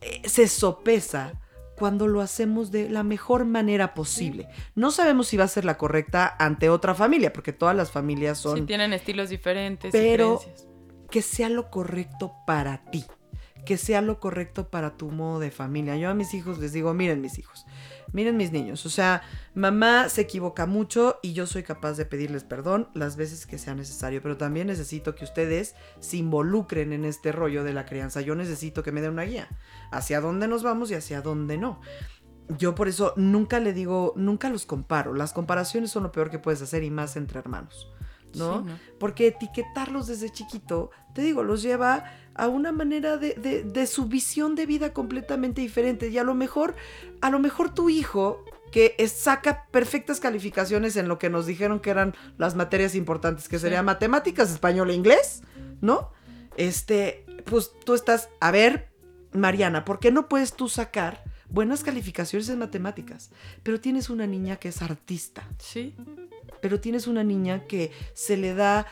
[0.01, 1.35] eh, se sopesa
[1.77, 4.47] cuando lo hacemos de la mejor manera posible.
[4.77, 8.39] No sabemos si va a ser la correcta ante otra familia, porque todas las familias
[8.39, 9.91] son Sí, tienen estilos diferentes.
[9.91, 10.41] Pero-
[11.11, 13.05] que sea lo correcto para ti,
[13.67, 15.95] que sea lo correcto para tu modo de familia.
[15.97, 17.67] Yo a mis hijos les digo, miren mis hijos,
[18.13, 19.23] miren mis niños, o sea,
[19.55, 23.75] mamá se equivoca mucho y yo soy capaz de pedirles perdón las veces que sea
[23.75, 28.21] necesario, pero también necesito que ustedes se involucren en este rollo de la crianza.
[28.21, 29.49] Yo necesito que me den una guía
[29.91, 31.81] hacia dónde nos vamos y hacia dónde no.
[32.59, 35.15] Yo por eso nunca le digo, nunca los comparo.
[35.15, 37.89] Las comparaciones son lo peor que puedes hacer y más entre hermanos.
[38.35, 38.61] ¿No?
[38.61, 38.79] Sí, ¿no?
[38.99, 44.07] Porque etiquetarlos desde chiquito, te digo, los lleva a una manera de, de- de su
[44.07, 46.09] visión de vida completamente diferente.
[46.09, 46.75] Y a lo mejor,
[47.21, 51.79] a lo mejor tu hijo, que es- saca perfectas calificaciones en lo que nos dijeron
[51.81, 53.63] que eran las materias importantes, que Sí.
[53.63, 55.43] serían matemáticas, español e inglés,
[55.83, 56.11] ¿no?
[56.57, 58.89] Este, pues tú estás, a ver,
[59.33, 63.31] Mariana, ¿por qué no puedes tú sacar buenas calificaciones en matemáticas?
[63.63, 65.95] Pero tienes una niña que es artista Sí.
[66.63, 68.87] Pero tienes una niña que se le da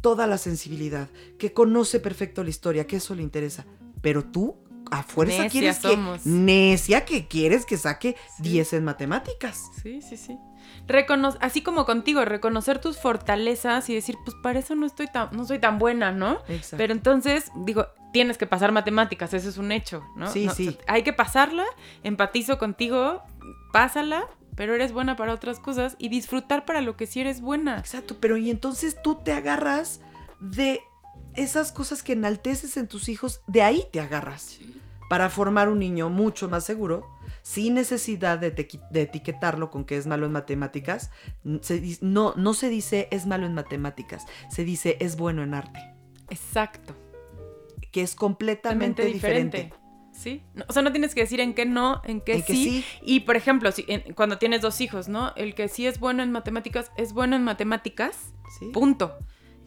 [0.00, 3.64] toda la sensibilidad, que conoce perfecto la historia, que eso le interesa.
[4.02, 4.56] Pero tú,
[4.90, 6.22] a fuerza, Necia quieres somos.
[6.22, 6.28] que.
[6.28, 8.42] Necia que quieres que saque Sí.
[8.44, 9.64] 10 en matemáticas.
[9.82, 10.38] Sí, sí, sí.
[10.86, 15.28] Recono- así como contigo, reconocer tus fortalezas y decir, pues para eso no estoy tan,
[15.32, 16.38] no soy tan buena, ¿no?
[16.48, 16.76] Exacto.
[16.76, 20.30] Pero entonces, digo, tienes que pasar matemáticas, eso es un hecho, ¿no?
[20.32, 20.68] Sí, No, sí.
[20.68, 21.64] o sea, hay que pasarla,
[22.02, 23.22] empatizo contigo,
[23.72, 24.26] pásala,
[24.58, 27.78] pero eres buena para otras cosas y disfrutar para lo que sí eres buena.
[27.78, 30.00] Exacto, pero y entonces tú te agarras
[30.40, 30.80] de
[31.36, 34.58] esas cosas que enalteces en tus hijos, de ahí te agarras
[35.08, 37.06] para formar un niño mucho más seguro,
[37.42, 41.12] sin necesidad de, etiquetarlo con que es malo en matemáticas.
[41.60, 45.78] se no, no se dice es malo en matemáticas, se dice es bueno en arte,
[46.30, 46.96] Exacto.
[47.92, 49.72] que es completamente diferente.
[50.18, 50.42] ¿Sí?
[50.54, 52.84] No, o sea, no tienes que decir en qué no, en qué En que sí.
[53.02, 55.32] Y, por ejemplo, si, en- cuando tienes dos hijos, ¿no?
[55.36, 58.66] El que sí es bueno en matemáticas, es bueno en matemáticas, ¿sí?
[58.72, 59.16] punto.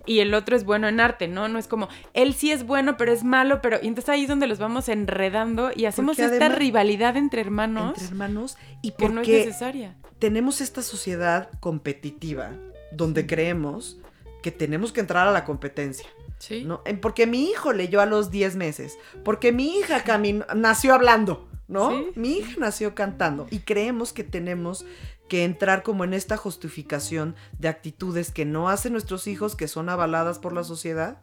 [0.06, 1.48] Y el otro es bueno en arte, ¿no?
[1.48, 3.78] No es como, él sí es bueno, pero es malo, pero...
[3.82, 7.40] Y entonces ahí es donde los vamos enredando y hacemos Porque esta además- rivalidad entre
[7.42, 9.96] hermanos Entre hermanos y que no es porque necesaria.
[10.20, 12.52] tenemos esta sociedad competitiva
[12.92, 14.00] donde creemos
[14.44, 16.08] que tenemos que entrar a la competencia.
[16.42, 16.64] Sí.
[16.66, 16.82] ¿no?
[17.02, 21.92] Porque mi hijo leyó a los 10 meses, porque mi hija caminó, nació hablando, ¿no?
[21.92, 24.86] Sí, Mi hija nació cantando y creemos que tenemos
[25.30, 29.88] que entrar como en esta justificación de actitudes que no hacen nuestros hijos, que son
[29.88, 31.22] avaladas por la sociedad.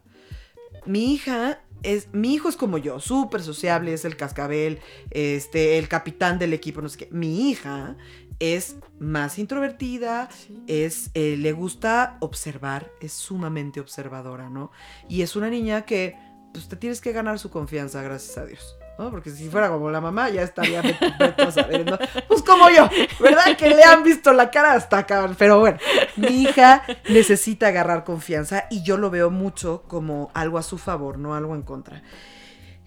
[0.85, 4.79] Mi hija es, mi hijo es como yo, súper sociable, es el cascabel,
[5.11, 7.09] este, el capitán del equipo, no sé qué.
[7.11, 7.97] Mi hija
[8.39, 10.63] es más introvertida, Sí.
[10.67, 14.71] es, eh, le gusta observar, es sumamente observadora, ¿no?
[15.07, 16.15] Y es una niña que,
[16.53, 19.11] pues te tienes que ganar su confianza, gracias a Dios, ¿no?
[19.11, 21.97] Porque si fuera como la mamá, ya estaría, a saber, ¿no?
[22.27, 23.57] Pues como yo, ¿verdad?
[23.57, 25.77] Que le han visto la cara hasta acá, pero bueno,
[26.15, 31.17] mi hija necesita agarrar confianza y yo lo veo mucho como algo a su favor,
[31.19, 32.03] no algo en contra.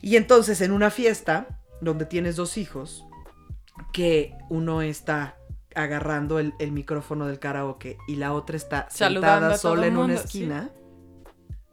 [0.01, 3.05] Y entonces en una fiesta donde tienes dos hijos,
[3.93, 5.37] que uno está
[5.75, 10.17] agarrando el, el micrófono del karaoke y la otra está Saludando sentada sola en una
[10.17, 10.25] sí.
[10.25, 10.71] esquina,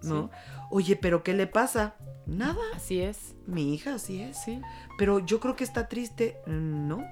[0.02, 0.30] ¿no?
[0.72, 1.96] Oye, pero ¿qué le pasa?
[2.28, 3.36] Nada, Así es.
[3.48, 4.38] mi hija así es.
[4.38, 4.62] Sí.
[4.98, 6.38] Pero yo creo que está triste.
[6.46, 7.04] No,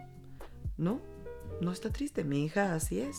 [0.77, 1.01] no,
[1.59, 2.23] no está triste.
[2.23, 3.17] Mi hija así es.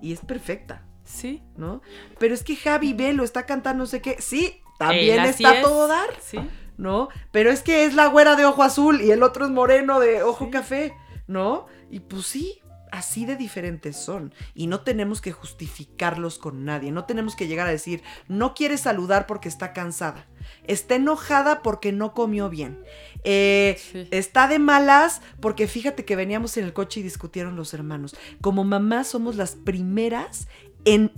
[0.00, 1.42] Y es perfecta, Sí.
[1.56, 1.82] ¿no?
[2.20, 4.16] Pero es que Javi B lo está cantando, no sé qué.
[4.20, 5.62] Sí, también Él está es.
[5.64, 6.38] todo dar, Sí.
[6.78, 7.08] ¿no?
[7.32, 10.22] Pero es que es la güera de ojo azul y el otro es moreno de
[10.22, 10.50] ojo Sí.
[10.52, 10.94] café,
[11.26, 11.66] ¿no?
[11.90, 12.60] Y pues sí,
[13.00, 14.32] así de diferentes son.
[14.54, 16.92] Y no tenemos que justificarlos con nadie.
[16.92, 20.26] No tenemos que llegar a decir, no quiere saludar porque está cansada.
[20.64, 22.78] Está enojada porque no comió bien.
[23.24, 24.06] Eh, Sí.
[24.10, 28.16] Está de malas porque fíjate que veníamos en el coche y discutieron los hermanos.
[28.40, 30.48] Como mamás somos las primeras
[30.84, 31.12] en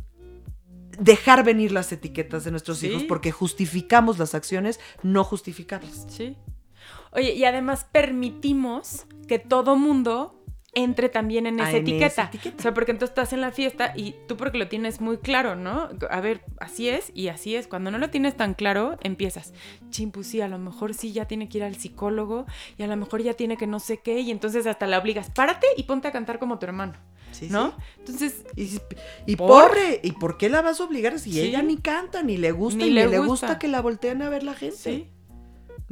[0.98, 2.88] dejar venir las etiquetas de nuestros Sí.
[2.88, 6.06] hijos porque justificamos las acciones, no justificarlas.
[6.08, 6.36] Sí.
[7.12, 10.41] Oye, y además permitimos que todo mundo
[10.74, 12.06] entre también en Ah, esa en etiqueta.
[12.06, 12.56] esa etiqueta.
[12.58, 15.54] O sea, porque entonces estás en la fiesta y tú porque lo tienes muy claro,
[15.54, 15.90] ¿no?
[16.10, 17.66] A ver, así es y así es.
[17.66, 19.52] Cuando no lo tienes tan claro, empiezas.
[19.90, 22.46] Chin, pues sí, a lo mejor sí ya tiene que ir al psicólogo
[22.78, 25.30] y a lo mejor ya tiene que no sé qué y entonces hasta la obligas.
[25.30, 26.94] Párate y ponte a cantar como tu hermano,
[27.32, 27.70] Sí, ¿no?
[27.72, 27.76] sí.
[27.98, 28.78] Entonces, Y,
[29.26, 29.48] y ¿Por?
[29.68, 31.40] pobre, ¿y por qué la vas a obligar si Sí.
[31.40, 33.26] ella ni canta, ni le gusta, Ni ni le le gusta.
[33.48, 33.58] gusta.
[33.58, 34.76] que la volteen a ver la gente?
[34.76, 35.08] sí.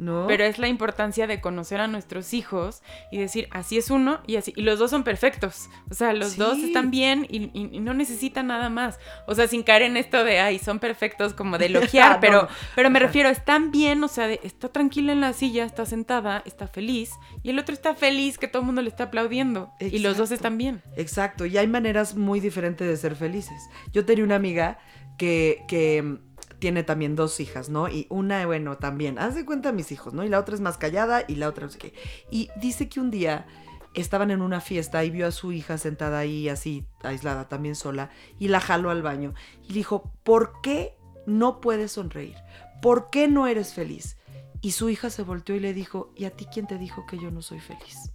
[0.01, 0.25] ¿No?
[0.27, 4.37] Pero es la importancia de conocer a nuestros hijos y decir, así es uno y
[4.37, 4.51] así.
[4.55, 5.69] Y los dos son perfectos.
[5.91, 6.39] O sea, los Sí.
[6.39, 8.97] dos están bien y, y- y no necesitan nada más.
[9.27, 12.41] O sea, sin caer en esto de, ay, son perfectos como de elogiar, No, pero,
[12.41, 12.47] no.
[12.75, 16.41] pero me refiero, están bien, o sea, de- está tranquila en la silla, está sentada,
[16.47, 17.11] está feliz.
[17.43, 19.71] Y el otro está feliz que todo el mundo le está aplaudiendo.
[19.79, 20.81] Y los dos están bien.
[20.97, 23.69] Exacto, y hay maneras muy diferentes de ser felices.
[23.93, 24.79] Yo tenía una amiga
[25.19, 26.17] que, que
[26.61, 27.89] tiene también dos hijas, ¿no?
[27.89, 30.23] Y una, bueno, también, haz de cuenta mis hijos, ¿no?
[30.23, 31.93] Y la otra es más callada y la otra no sé qué.
[32.29, 33.47] Y dice que un día
[33.95, 38.11] estaban en una fiesta y vio a su hija sentada ahí así, aislada, también sola,
[38.37, 39.33] y la jaló al baño.
[39.63, 40.95] Y le dijo, ¿por qué
[41.25, 42.37] no puedes sonreír?
[42.79, 44.17] ¿Por qué no eres feliz?
[44.61, 47.17] Y su hija se volteó y le dijo, ¿y a ti quién te dijo que
[47.17, 48.11] yo no soy feliz?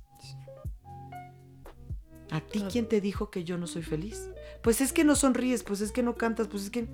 [2.31, 4.31] ¿A ti quién te dijo que yo no soy feliz?
[4.63, 6.89] Pues es que no sonríes, pues es que no cantas, pues es que...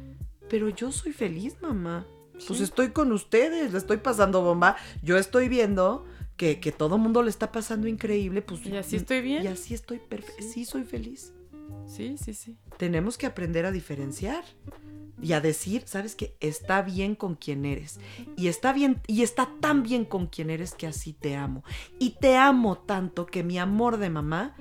[0.53, 2.07] Pero yo soy feliz, mamá.
[2.47, 4.77] Pues estoy con ustedes, le estoy pasando bomba.
[5.03, 6.05] Yo estoy viendo
[6.37, 8.67] que, que todo mundo le está pasando increíble, pues...
[8.67, 9.43] Y así estoy bien.
[9.45, 10.43] Y así estoy perfecta.
[10.43, 10.51] Sí.
[10.51, 11.33] Sí, soy feliz.
[11.87, 12.59] Sí, sí, sí.
[12.77, 14.45] Tenemos que aprender a diferenciar
[15.23, 17.99] y a decir, sabes que está bien con quien eres
[18.37, 21.65] y está bien y está tan bien con quien eres que así te amo
[21.99, 24.55] y te amo tanto que mi amor de mamá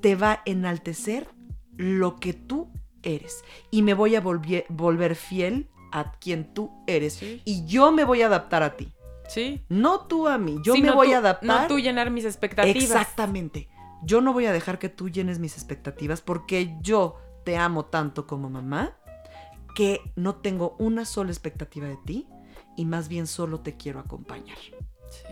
[0.00, 1.28] te va a enaltecer
[1.76, 2.72] lo que tú
[3.06, 7.40] eres y me voy a volver fiel a quien tú eres Sí.
[7.44, 8.92] y yo me voy a adaptar a ti,
[9.28, 9.64] Sí.
[9.68, 11.62] no tú a mí, yo Sí, me no voy tú- a adaptar.
[11.62, 12.82] No tú llenar mis expectativas.
[12.82, 13.68] Exactamente.
[14.02, 18.26] Yo no voy a dejar que tú llenes mis expectativas porque yo te amo tanto
[18.26, 18.96] como mamá
[19.74, 22.26] que no tengo una sola expectativa de ti
[22.76, 24.58] y más bien solo te quiero acompañar.
[25.08, 25.22] Sí.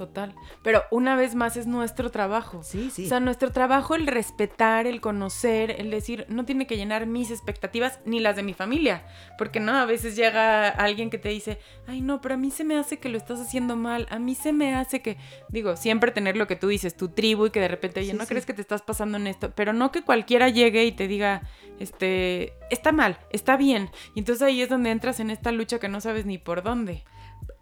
[0.00, 0.34] Total.
[0.62, 2.62] Pero una vez más es nuestro trabajo.
[2.62, 3.04] Sí, sí.
[3.04, 7.30] O sea, nuestro trabajo el respetar, el conocer, el decir, no tiene que llenar mis
[7.30, 9.04] expectativas ni las de mi familia.
[9.36, 12.64] Porque no, a veces llega alguien que te dice, ay no, pero a mí se
[12.64, 15.18] me hace que lo estás haciendo mal, a mí se me hace que,
[15.50, 18.16] digo, siempre tener lo que tú dices, tu tribu y que de repente, oye, Sí,
[18.16, 18.28] ¿no sí.
[18.30, 19.52] crees que te estás pasando en esto?
[19.54, 21.42] Pero no que cualquiera llegue y te diga,
[21.78, 23.90] este, está mal, está bien.
[24.14, 27.04] Y entonces ahí es donde entras en esta lucha que no sabes ni por dónde.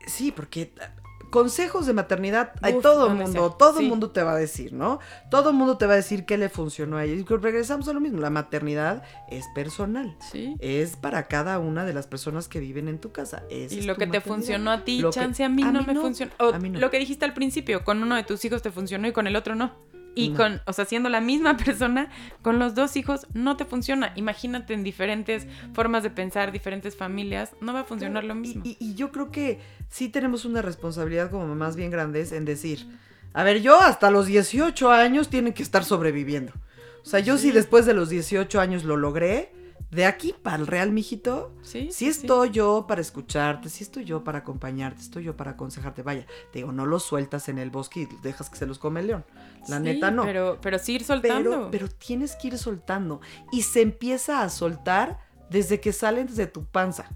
[0.07, 0.73] Sí, porque
[1.31, 3.57] consejos de maternidad hay Uf, todo el mundo, sea.
[3.59, 3.89] todo el Sí.
[3.91, 4.99] mundo te va a decir, ¿no?
[5.31, 7.15] Todo el mundo te va a decir qué le funcionó a ella.
[7.15, 10.17] Y regresamos a lo mismo, la maternidad es personal.
[10.33, 10.57] Sí.
[10.61, 13.43] Es para cada una de las personas que viven en tu casa.
[13.51, 15.81] Esa Y lo que te funcionó a ti, Lo que- chance a mí a no
[15.81, 16.33] mí me no, funcionó.
[16.39, 16.79] O a mí no.
[16.81, 19.37] lo que dijiste al principio, con uno de tus hijos te funcionó y con el
[19.37, 19.73] otro no.
[20.19, 20.37] Y No.
[20.37, 22.11] con, o sea, siendo la misma persona,
[22.43, 24.13] con los dos hijos no te funciona.
[24.17, 28.63] Imagínate en diferentes formas de pensar, diferentes familias, no va a funcionar lo mismo.
[28.65, 32.87] Y, y yo creo que sí tenemos una responsabilidad como mamás bien grandes en decir,
[33.33, 36.53] a ver, yo hasta los 18 años tienen que estar sobreviviendo.
[37.03, 37.53] O sea, yo sí, Sí.
[37.53, 39.53] después de los 18 años lo logré,
[39.91, 44.05] de aquí para el real, mijito, sí, Sí sí, estoy yo para escucharte, sí estoy
[44.05, 46.03] yo para acompañarte, estoy yo para aconsejarte.
[46.03, 49.01] Vaya, te digo, no los sueltas en el bosque y dejas que se los come
[49.01, 49.25] el león.
[49.69, 50.25] La Sí, neta no.
[50.25, 51.51] Pero, pero sí ir soltando.
[51.51, 53.21] Pero, pero tienes que ir soltando.
[53.51, 55.19] Y se empieza a soltar
[55.51, 57.09] desde que salen de tu panza.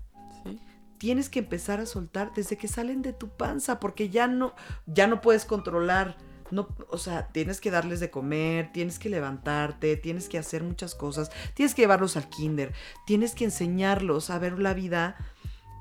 [0.42, 0.58] Sí.
[0.98, 4.54] Tienes que empezar a soltar desde que salen de tu panza, porque ya no,
[4.86, 6.16] ya no puedes controlar.
[6.52, 10.94] No, o sea, tienes que darles de comer, tienes que levantarte, tienes que hacer muchas
[10.94, 12.74] cosas, tienes que llevarlos al kinder,
[13.06, 15.16] tienes que enseñarlos a ver la vida,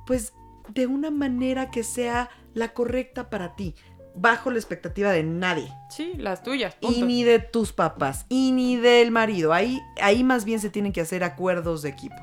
[0.07, 0.33] pues
[0.69, 3.75] de una manera que sea la correcta para ti,
[4.15, 5.69] bajo la expectativa de nadie.
[5.89, 6.77] Sí, las tuyas.
[6.79, 9.51] Y ni de tus papás, y ni del marido.
[9.51, 12.15] Ahí, ahí más bien se tienen que hacer acuerdos de equipo,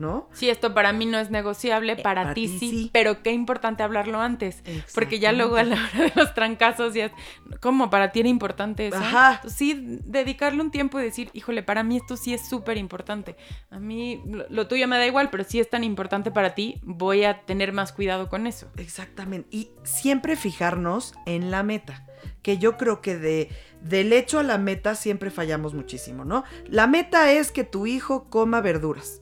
[0.00, 0.28] ¿no?
[0.32, 2.90] Sí, esto para mí no es negociable, para, Eh, para ti, ti sí, sí.
[2.92, 4.62] pero qué importante hablarlo antes.
[4.94, 7.12] Porque ya luego a la hora de los trancazos ya es,
[7.60, 7.90] ¿cómo?
[7.90, 8.96] ¿Para ti era importante eso?
[8.96, 9.34] Ajá.
[9.36, 13.36] Entonces, sí, dedicarle un tiempo y decir, híjole, para mí esto sí es súper importante.
[13.70, 16.80] A mí lo, lo tuyo me da igual, pero si es tan importante para ti,
[16.82, 18.68] voy a tener más cuidado con eso.
[18.78, 19.48] Exactamente.
[19.54, 22.06] Y siempre fijarnos en la meta.
[22.42, 23.50] Que yo creo que de,
[23.82, 26.44] del hecho a la meta siempre fallamos muchísimo, ¿no?
[26.68, 29.20] La meta es que tu hijo coma verduras.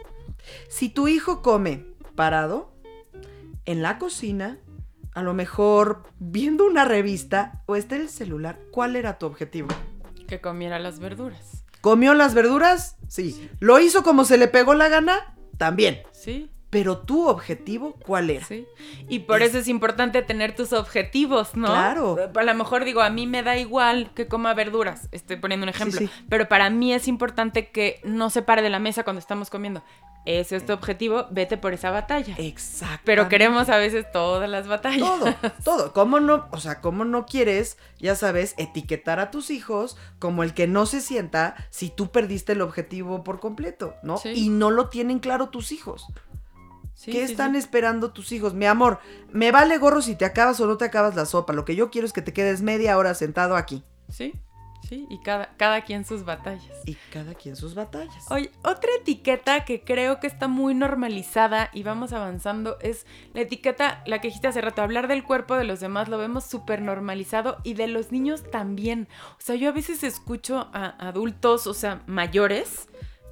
[0.68, 2.72] Si tu hijo come parado,
[3.64, 4.58] en la cocina,
[5.12, 9.68] a lo mejor viendo una revista o está en el celular, ¿cuál era tu objetivo?
[10.26, 11.64] Que comiera las verduras.
[11.80, 12.96] ¿Comió las verduras?
[13.08, 13.48] Sí.
[13.60, 15.36] ¿Lo hizo como se le pegó la gana?
[15.56, 16.02] También.
[16.12, 18.44] Sí, Pero tu objetivo, ¿cuál era?
[18.44, 18.66] sí.
[19.08, 21.68] Y por Es- eso es importante tener tus objetivos, ¿no?
[21.68, 22.16] Claro.
[22.34, 25.70] A lo mejor digo, a mí me da igual que coma verduras, estoy poniendo un
[25.70, 26.10] ejemplo, sí.
[26.28, 29.82] pero para mí es importante que no se pare de la mesa cuando estamos comiendo.
[30.26, 32.34] Ese es tu objetivo, vete por esa batalla.
[32.36, 33.00] Exacto.
[33.06, 35.00] Pero queremos a veces todas las batallas.
[35.08, 35.92] Todo, todo.
[35.94, 36.48] ¿Cómo no?
[36.50, 40.84] O sea, ¿cómo no quieres, ya sabes, etiquetar a tus hijos como el que no
[40.84, 44.18] se sienta si tú perdiste el objetivo por completo, ¿no?
[44.18, 44.30] Sí.
[44.34, 46.04] Y no lo tienen claro tus hijos.
[46.98, 47.58] Sí, ¿Qué sí, están sí.
[47.58, 48.54] esperando tus hijos?
[48.54, 48.98] Mi amor,
[49.30, 51.52] me vale gorro si te acabas o no te acabas la sopa.
[51.52, 53.84] Lo que yo quiero es que te quedes media hora sentado aquí.
[54.08, 54.34] Sí,
[54.88, 56.76] sí, y cada, cada quien sus batallas.
[56.86, 58.28] Y cada quien sus batallas.
[58.32, 64.02] Oye, otra etiqueta que creo que está muy normalizada y vamos avanzando es la etiqueta,
[64.04, 67.58] la que dijiste hace rato, hablar del cuerpo de los demás lo vemos súper normalizado
[67.62, 69.06] y de los niños también.
[69.34, 72.88] O sea, yo a veces escucho a adultos, o sea, mayores,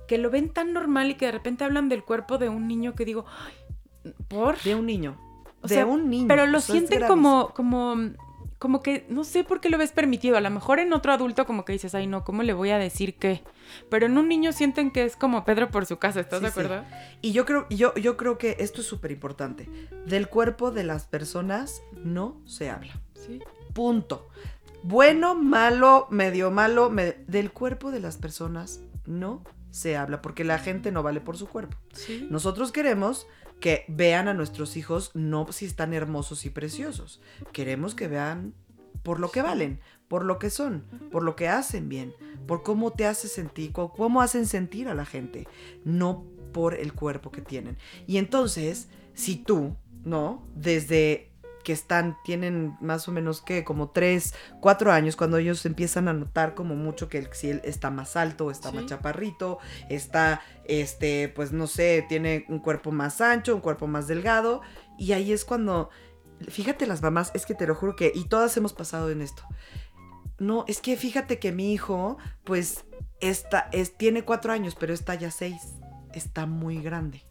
[0.06, 2.94] que lo ven tan normal y que de repente hablan del cuerpo de un niño
[2.94, 4.60] que digo, "Ay, ¿por?
[4.62, 5.16] De un niño.
[5.62, 6.28] O de sea, un niño.
[6.28, 7.96] Pero lo sienten como, como,
[8.58, 10.36] como que, no sé por qué lo ves permitido.
[10.36, 12.78] A lo mejor en otro adulto como que dices, ay no, ¿cómo le voy a
[12.78, 13.42] decir qué?
[13.90, 16.50] Pero en un niño sienten que es como Pedro por su casa, ¿estás Sí, de
[16.52, 16.60] sí.
[16.60, 16.84] acuerdo?
[17.20, 19.68] Y yo creo, yo, yo creo que esto es súper importante.
[20.06, 23.00] Del cuerpo de las personas no se habla.
[23.14, 23.40] Sí.
[23.72, 24.28] Punto.
[24.84, 30.58] Bueno, malo, medio malo, me- del cuerpo de las personas no se habla porque la
[30.58, 31.76] gente no vale por su cuerpo.
[31.92, 32.26] Sí.
[32.30, 33.26] Nosotros queremos
[33.60, 37.20] que vean a nuestros hijos no si están hermosos y preciosos.
[37.52, 38.54] Queremos que vean
[39.02, 42.14] por lo que valen, por lo que son, por lo que hacen bien,
[42.46, 45.46] por cómo te hace sentir, cómo hacen sentir a la gente,
[45.84, 47.76] no por el cuerpo que tienen.
[48.06, 50.46] Y entonces, si tú, ¿no?
[50.54, 51.30] Desde
[51.66, 56.12] que están, tienen más o menos que como 3, 4 años, cuando ellos empiezan a
[56.12, 61.28] notar como mucho que el, si él está más alto, está más chaparrito, está, este,
[61.28, 64.62] pues no sé, tiene un cuerpo más ancho, un cuerpo más delgado,
[64.96, 65.90] y ahí es cuando,
[66.46, 69.42] fíjate las mamás, es que te lo juro que, y todas hemos pasado en esto.
[70.38, 72.84] No, es que fíjate que mi hijo, pues,
[73.18, 75.62] está, es, tiene cuatro años, pero está ya seis,
[76.14, 77.26] está muy grande.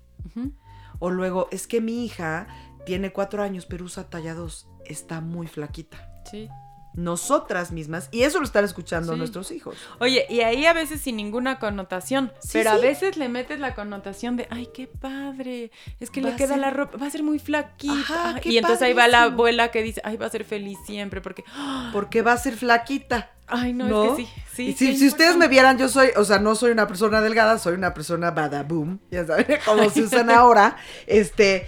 [1.00, 2.48] O luego, es que mi hija
[2.86, 6.12] tiene cuatro años, pero usa talla 2, está muy flaquita.
[6.30, 6.50] Sí.
[6.96, 9.18] Nosotras mismas, y eso lo están escuchando Sí.
[9.20, 9.76] nuestros hijos.
[10.00, 13.76] Oye, y ahí a veces sin ninguna connotación, Sí, pero a veces le metes la
[13.76, 17.10] connotación de, ay, qué padre, es que Va le queda ser- la ropa, va a
[17.10, 18.30] ser muy flaquita.
[18.30, 21.22] Ajá, y entonces ahí va la abuela que dice, ay, va a ser feliz siempre,
[21.22, 21.44] porque,
[21.92, 23.32] Porque va a ser flaquita.
[23.48, 24.04] ay, no, ¿No?
[24.06, 24.26] es que
[24.56, 24.74] sí, sí.
[24.74, 27.74] si, si ustedes me vieran, yo soy, o sea, no soy una persona delgada, soy
[27.76, 30.78] una persona badaboom, ya saben, como se usan ahora,
[31.08, 31.68] este,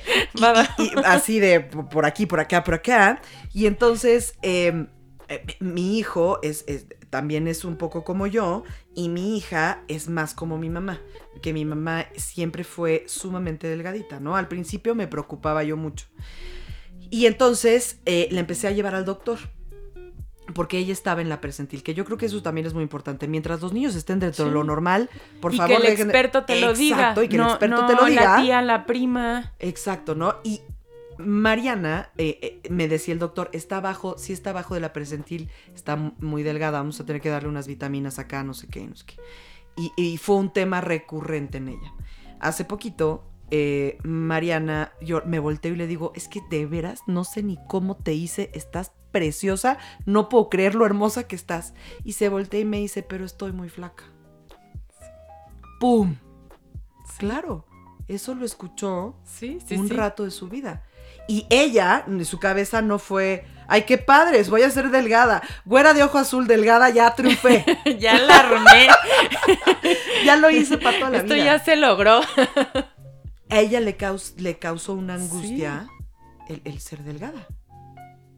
[0.79, 3.21] y- así de por por aquí, por acá, por acá.
[3.53, 4.87] Y entonces, eh,
[5.29, 8.63] eh, mi hijo es, es- también es un poco como yo,
[8.95, 10.99] y mi hija es más como mi mamá,
[11.41, 14.35] que mi mamá siempre fue sumamente delgadita, ¿no?
[14.35, 16.07] Al principio me preocupaba yo mucho.
[17.09, 19.37] Y entonces eh, le empecé a llevar al doctor.
[20.53, 23.27] Porque ella estaba en la percentil, que yo creo que eso también es muy importante.
[23.27, 25.09] Mientras los niños estén dentro de lo normal,
[25.41, 25.81] por y favor.
[25.81, 26.95] que el experto te lo diga.
[26.97, 28.37] Exacto, y que no, el experto no te lo diga.
[28.37, 29.51] la tía, la prima.
[29.59, 30.35] Exacto, ¿no?
[30.45, 30.61] Y
[31.17, 35.49] Mariana, eh, eh, me decía el doctor, está abajo, sí está abajo de la percentil,
[35.73, 38.95] está muy delgada, vamos a tener que darle unas vitaminas acá, no sé qué, no
[38.95, 39.15] sé qué.
[39.75, 41.93] Y, y fue un tema recurrente en ella.
[42.39, 47.23] Hace poquito, eh, Mariana, yo me volteo y le digo, es que de veras no
[47.23, 51.73] sé ni cómo te hice, estás preciosa, no puedo creer lo hermosa que estás.
[52.03, 54.03] Y se voltea y me dice, pero estoy muy flaca.
[55.79, 56.15] ¡Pum!
[57.17, 57.65] Claro,
[58.07, 59.93] eso lo escuchó Sí, sí, un sí.
[59.93, 60.83] rato de su vida.
[61.27, 65.41] Y ella, en su cabeza no fue, ay, qué padres, voy a ser delgada.
[65.65, 67.65] Güera de ojo azul, delgada, ya triunfé.
[67.99, 68.87] ya la armé.
[70.25, 71.45] ya lo hice para toda la Esto vida.
[71.45, 72.21] ya se logró.
[73.49, 75.87] A ella le, caus- le causó una angustia
[76.49, 77.47] el, el ser delgada.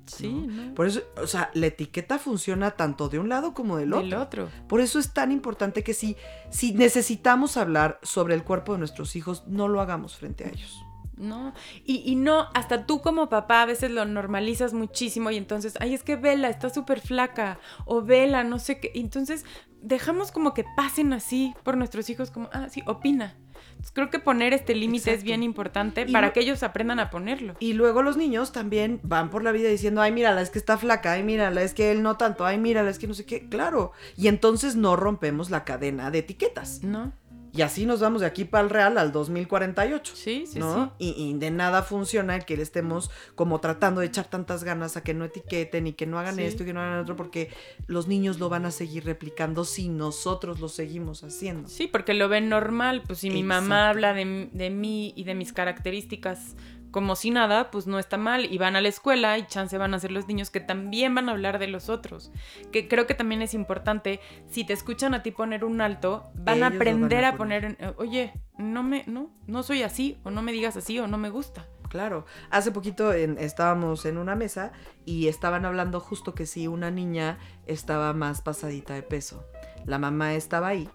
[0.06, 0.74] Sí, ¿no?
[0.74, 4.04] Por eso, o sea, la etiqueta funciona tanto de un lado como del otro.
[4.04, 4.50] Del otro.
[4.68, 6.16] Por eso es tan importante que si,
[6.50, 10.84] si necesitamos hablar sobre el cuerpo de nuestros hijos, no lo hagamos frente a ellos.
[11.20, 11.54] No,
[11.84, 15.94] y, y no, hasta tú como papá a veces lo normalizas muchísimo y entonces, ay,
[15.94, 18.92] es que Vela está súper flaca o Vela, no sé qué.
[18.96, 19.44] Entonces
[19.82, 23.36] dejamos como que pasen así por nuestros hijos como, ah, sí, opina.
[23.72, 27.10] Entonces, creo que poner este límite es bien importante Y para que ellos aprendan a
[27.10, 27.56] ponerlo.
[27.60, 30.78] Y luego los niños también van por la vida diciendo, ay, mírala, es que está
[30.78, 33.48] flaca, ay, mírala, es que él no tanto, ay, mírala, es que no sé qué.
[33.48, 33.92] Claro.
[34.18, 36.84] Y entonces no rompemos la cadena de etiquetas.
[36.84, 37.14] ¿No?
[37.60, 40.14] Y así nos vamos de aquí para el Real al 2048.
[40.16, 40.94] Sí, sí, ¿no?
[40.98, 44.96] Y, y de nada funciona el que le estemos como tratando de echar tantas ganas
[44.96, 46.44] a que no etiqueten y que no hagan Sí.
[46.44, 47.50] esto y que no hagan otro, porque
[47.88, 51.68] los niños lo van a seguir replicando si nosotros lo seguimos haciendo.
[51.68, 51.80] sí.
[51.80, 53.04] Sí, porque lo ven normal.
[53.06, 56.56] Pues si mi mamá habla de, de mí y de mis características
[56.92, 58.46] como si nada, pues no está mal.
[58.46, 61.30] Y van a la escuela y chance van a ser los niños que también van
[61.30, 62.32] a hablar de los otros.
[62.72, 66.64] Que creo que también es importante, si te escuchan a ti poner un alto, van
[66.64, 67.66] a van a aprender a poner.
[67.66, 71.18] en- oye, no me, no, no soy así, o no me digas así, o no
[71.18, 71.66] me gusta.
[71.90, 74.72] Claro, hace poquito en- estábamos en una mesa
[75.06, 79.44] y estaban hablando justo que si una niña estaba más pasadita de peso.
[79.86, 80.88] La mamá estaba ahí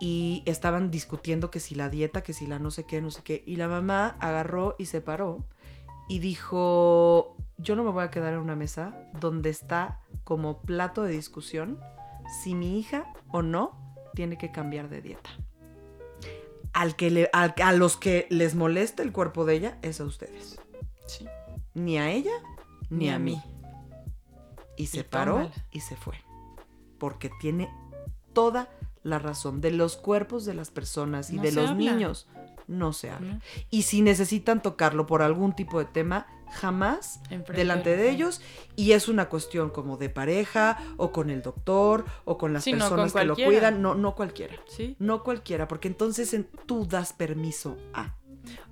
[0.00, 3.22] y estaban discutiendo que si la dieta, que si la no sé qué, no sé
[3.22, 3.42] qué.
[3.46, 5.44] Y la mamá agarró y se paró
[6.08, 11.02] y dijo, yo no me voy a quedar en una mesa donde está como plato
[11.02, 11.78] de discusión
[12.42, 13.76] si mi hija o no
[14.14, 15.30] tiene que cambiar de dieta.
[16.72, 20.04] Al que le- al- a los que les molesta el cuerpo de ella es a
[20.04, 20.60] ustedes.
[21.06, 21.26] Sí.
[21.74, 22.32] Ni a ella
[22.90, 23.42] ni, a mí.
[24.76, 26.14] Y se paró y se fue.
[26.98, 27.68] Porque tiene
[28.32, 28.68] toda
[29.08, 29.60] la razón.
[29.60, 31.92] De los cuerpos de las personas y No de los habla.
[31.92, 32.28] niños
[32.66, 33.34] no se habla.
[33.34, 33.40] ¿no?
[33.70, 37.20] Y si necesitan tocarlo por algún tipo de tema, jamás
[37.54, 38.40] delante del- de ellos.
[38.76, 42.72] Y es una cuestión como de pareja o con el doctor o con las Sí,
[42.72, 43.80] no, con personas que lo cuidan.
[43.82, 44.54] No, no cualquiera.
[44.68, 44.96] Sí.
[44.98, 48.14] No cualquiera, porque entonces en- tú das permiso a.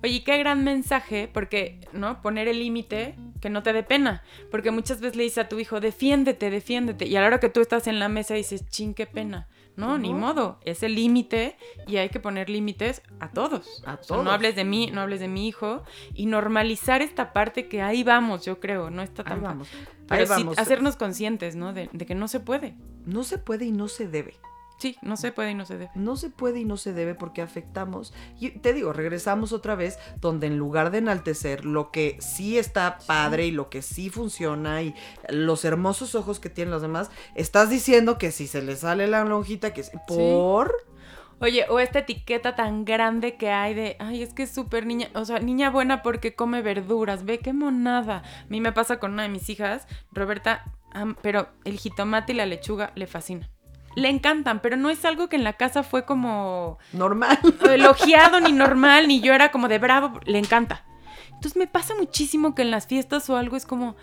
[0.03, 2.21] Oye, qué gran mensaje, porque, ¿no?
[2.23, 4.23] Poner el límite, que no te dé pena.
[4.49, 7.05] Porque muchas veces le dices a tu hijo, defiéndete, defiéndete.
[7.05, 9.47] Y a la hora que tú estás en la mesa dices, chin, qué pena.
[9.77, 10.59] No, ni modo.
[10.65, 11.55] Es el límite
[11.87, 13.83] y hay que poner límites a todos.
[13.85, 14.25] A O sea, todos.
[14.25, 15.83] no hables de mí, no hables de mi hijo.
[16.13, 18.89] Y normalizar esta parte que ahí vamos, yo creo.
[18.89, 19.69] No está Ahí tan vamos.
[20.07, 20.57] Pero Ahí sí vamos.
[20.57, 21.73] hacernos conscientes, ¿no?
[21.73, 22.75] De, de que no se puede.
[23.05, 24.33] No se puede y no se debe.
[24.77, 25.91] Sí, no se puede y no se debe.
[25.95, 28.13] No se puede y no se debe porque afectamos.
[28.39, 32.99] Y te digo, regresamos otra vez donde en lugar de enaltecer lo que sí está
[33.07, 34.93] padre y lo que sí funciona y
[35.29, 39.23] los hermosos ojos que tienen los demás, estás diciendo que si se le sale la
[39.25, 40.73] lonjita, que es por...
[41.39, 45.09] Oye, o esta etiqueta tan grande que hay de, ay, es que es súper niña,
[45.13, 48.17] o sea, niña buena porque come verduras, ve qué monada.
[48.17, 50.73] A mí me pasa con una de mis hijas, Roberta,
[51.21, 53.47] pero el jitomate y la lechuga le fascinan.
[53.97, 57.39] Le encantan, pero no es algo que en la casa fue como Normal.
[57.67, 60.85] elogiado ni normal, ni yo era como de bravo, le encanta.
[61.29, 63.95] Entonces me pasa muchísimo que en las fiestas o algo es como,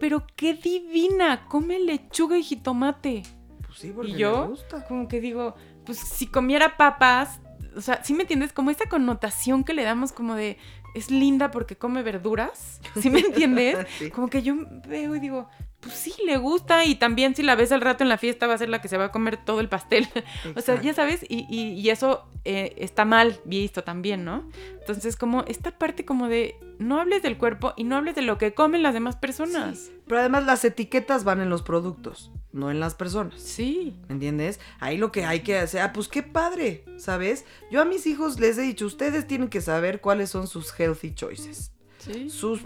[0.00, 3.22] pero qué divina, come lechuga y jitomate.
[3.66, 4.84] Pues sí, porque Y yo, le gusta.
[4.86, 5.54] como que digo,
[5.86, 7.40] pues si comiera papas,
[7.74, 8.52] o sea, ¿sí me entiendes?
[8.52, 10.58] Como esta connotación que le damos como de,
[10.94, 13.86] es linda porque come verduras, ¿sí me entiendes?
[13.98, 14.10] Sí.
[14.10, 15.48] Como que yo veo y digo,
[15.80, 18.54] pues sí, le gusta y también si la ves al rato en la fiesta va
[18.54, 20.08] a ser la que se va a comer todo el pastel.
[20.56, 24.48] O sea, ya sabes, y, y- y eso eh, está mal visto también, ¿no?
[24.80, 28.38] Entonces, como esta parte como de, no hables del cuerpo y no hables de lo
[28.38, 29.78] que comen las demás personas.
[29.78, 29.92] Sí.
[30.06, 33.40] Pero además las etiquetas van en los productos, no en las personas.
[33.40, 34.58] Sí, ¿Me entiendes?
[34.80, 37.44] Ahí lo que hay que hacer, ah, pues qué padre, ¿sabes?
[37.70, 41.14] Yo a mis hijos les he dicho, ustedes tienen que saber cuáles son sus healthy
[41.14, 42.30] choices, sí.
[42.30, 42.62] sus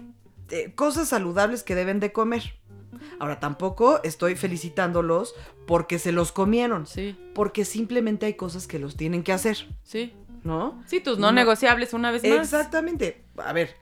[0.49, 2.55] eh, cosas saludables que deben de comer.
[3.19, 5.35] Ahora, tampoco estoy felicitándolos
[5.67, 10.13] porque se los comieron, Sí, porque simplemente hay cosas que los tienen que hacer, sí.
[10.43, 10.81] ¿no?
[10.87, 11.33] Sí, tus no, No.
[11.33, 12.31] negociables una vez más.
[12.31, 13.23] Exactamente.
[13.37, 13.75] A ver,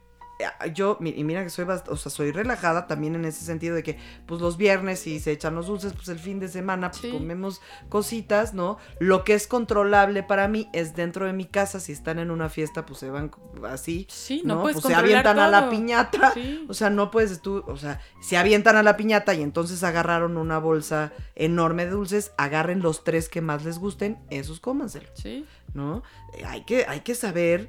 [0.73, 3.97] yo, y mira que soy, o sea, soy relajada también en ese sentido de que,
[4.25, 7.11] pues los viernes si se echan los dulces, pues el fin de semana, pues Sí.
[7.11, 8.77] comemos cositas, ¿no?
[8.99, 12.49] Lo que es controlable para mí es dentro de mi casa, si están en una
[12.49, 13.31] fiesta, pues se van
[13.69, 14.61] así, Sí, no, ¿no?
[14.61, 16.31] puedes pues se avientan a la piñata.
[16.33, 16.65] Sí.
[16.69, 20.37] O sea, no puedes tú, o sea, se avientan a la piñata y entonces agarraron
[20.37, 25.11] una bolsa enorme de dulces, agarren los tres que más les gusten, esos cómanselos.
[25.15, 26.03] Sí, ¿no?
[26.45, 27.67] Hay que, hay que saber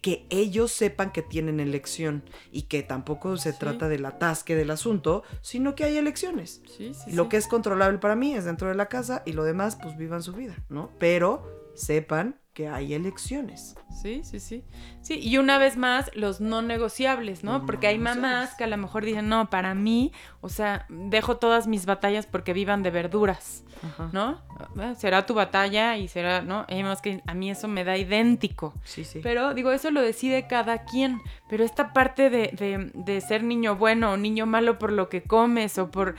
[0.00, 3.58] que ellos sepan que tienen elección y que tampoco se Sí.
[3.58, 6.62] trata del atasque del asunto, sino que hay elecciones.
[6.76, 7.10] sí, sí.
[7.10, 9.76] Y Lo que es controlable para mí es dentro de la casa y lo demás
[9.80, 10.90] pues vivan su vida, ¿no?
[10.98, 13.74] Pero sepan que hay elecciones.
[14.02, 14.64] Sí, sí, sí.
[15.00, 17.64] Sí, y una vez más, los no negociables, ¿no?
[17.64, 21.66] Porque hay mamás que a lo mejor dicen, no, para mí, o sea, dejo todas
[21.66, 23.64] mis batallas porque vivan de verduras,
[24.12, 24.40] ¿no?
[24.78, 26.66] Eh, Será tu batalla y será, ¿no?
[26.68, 28.74] Hay mamás que a mí eso me da idéntico.
[28.84, 29.20] Sí, sí.
[29.22, 31.20] Pero digo, eso lo decide cada quien.
[31.48, 35.22] Pero esta parte de, de- de ser niño bueno o niño malo por lo que
[35.22, 36.14] comes o por...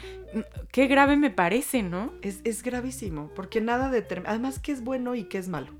[0.71, 2.11] Qué grave me parece, ¿no?
[2.23, 4.31] Es, es gravísimo, porque nada determina.
[4.31, 5.71] Además, ¿qué es bueno y qué es malo?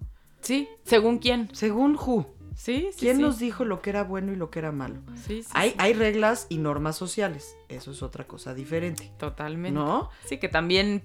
[0.41, 1.49] Sí, según quién.
[1.53, 2.25] Según Who,
[2.55, 2.97] Sí, sí.
[2.99, 3.21] ¿quién sí.
[3.21, 4.95] nos dijo lo que era bueno y lo que era malo?
[5.25, 7.55] Sí, sí, Hay, hay reglas y normas sociales.
[7.69, 9.11] Eso es otra cosa diferente.
[9.17, 9.79] Totalmente.
[9.79, 10.09] ¿No?
[10.25, 11.01] Sí, que también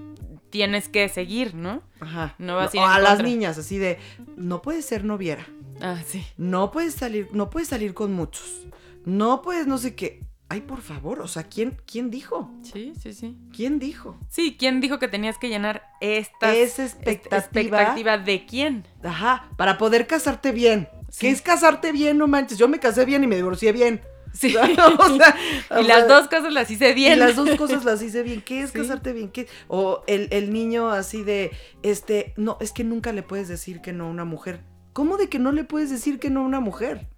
[0.50, 1.82] tienes que seguir, ¿no?
[2.00, 2.34] Ajá.
[2.38, 3.98] No vas a ir O a las niñas, así de,
[4.36, 5.46] no puedes ser noviera.
[5.80, 6.24] Ah, sí.
[6.36, 8.66] No puedes salir, no puedes salir con muchos.
[9.04, 10.25] No puedes no sé qué.
[10.48, 12.52] Ay, por favor, o sea, ¿quién, quién dijo?
[12.62, 13.36] Sí, sí, sí.
[13.54, 14.16] ¿Quién dijo?
[14.28, 17.36] Sí, ¿quién dijo que tenías que llenar esta expectativa.
[17.38, 18.86] expectativa de quién?
[19.02, 20.88] Ajá, para poder casarte bien.
[21.10, 21.22] Sí.
[21.22, 22.18] ¿Qué es casarte bien?
[22.18, 24.00] No manches, yo me casé bien y me divorcié bien.
[24.32, 24.54] Sí.
[24.98, 25.36] o sea,
[25.80, 27.14] y sea, las dos cosas las hice bien.
[27.14, 28.40] Y las dos cosas las hice bien.
[28.40, 28.78] ¿Qué es Sí.
[28.78, 29.30] casarte bien?
[29.30, 29.48] ¿Qué?
[29.66, 31.50] O el, el niño así de,
[31.82, 34.60] este, no, es que nunca le puedes decir que no a una mujer.
[34.92, 37.08] ¿Cómo de que no le puedes decir que no a una mujer?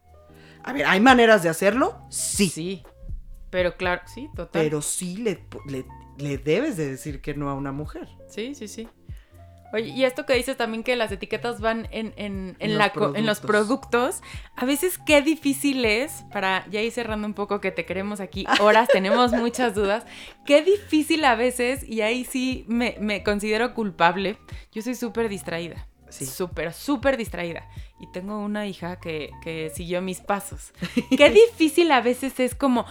[0.65, 2.01] A ver, ¿hay maneras de hacerlo?
[2.09, 2.49] Sí.
[2.49, 2.83] Sí.
[3.51, 4.63] Pero claro, sí, total.
[4.63, 5.85] Pero sí le, le,
[6.19, 8.09] le debes de decir que no a una mujer.
[8.29, 8.89] Sí, sí, sí.
[9.71, 12.87] Oye, y esto que dices también que las etiquetas van en, en- en En la
[12.87, 14.23] los co- en los productos,
[14.57, 18.47] a veces qué difícil es, para ya ir cerrando un poco que te queremos aquí,
[18.61, 20.07] horas, tenemos muchas dudas,
[20.47, 24.39] qué difícil a veces, y ahí sí me, me considero culpable,
[24.73, 25.87] yo soy súper distraída.
[26.09, 26.25] Sí.
[26.25, 27.69] Súper, súper distraída.
[28.01, 30.73] Y tengo una hija que, que siguió mis pasos.
[31.19, 32.87] Qué difícil a veces es como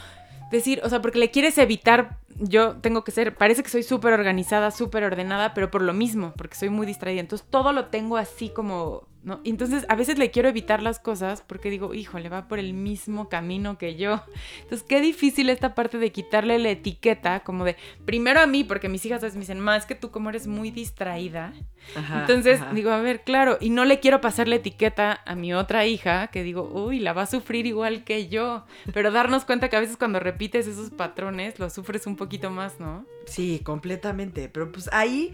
[0.52, 4.14] decir, o sea, porque le quieres evitar, yo tengo que ser, parece que soy súper
[4.14, 7.22] organizada, súper ordenada, pero por lo mismo, porque soy muy distraída.
[7.22, 9.42] Entonces todo lo tengo así como, ¿no?
[9.44, 13.28] Entonces a veces le quiero evitar las cosas porque digo, híjole, va por el mismo
[13.30, 14.22] camino que yo.
[14.62, 17.76] Entonces qué difícil esta parte de quitarle la etiqueta, como de,
[18.06, 20.48] primero a mí, porque mis hijas a veces me dicen, más que tú como eres
[20.48, 21.54] muy distraída.
[21.96, 22.74] Ajá, Entonces ajá.
[22.74, 26.28] digo, a ver, claro, y no le quiero pasar la etiqueta a mi otra hija,
[26.28, 28.66] que digo, uy, la va a sufrir igual que yo.
[28.94, 32.80] Pero darnos cuenta que a veces cuando repites esos patrones, lo sufres un poquito más,
[32.80, 33.06] ¿no?
[33.26, 34.50] Sí, completamente.
[34.50, 35.34] Pero pues ahí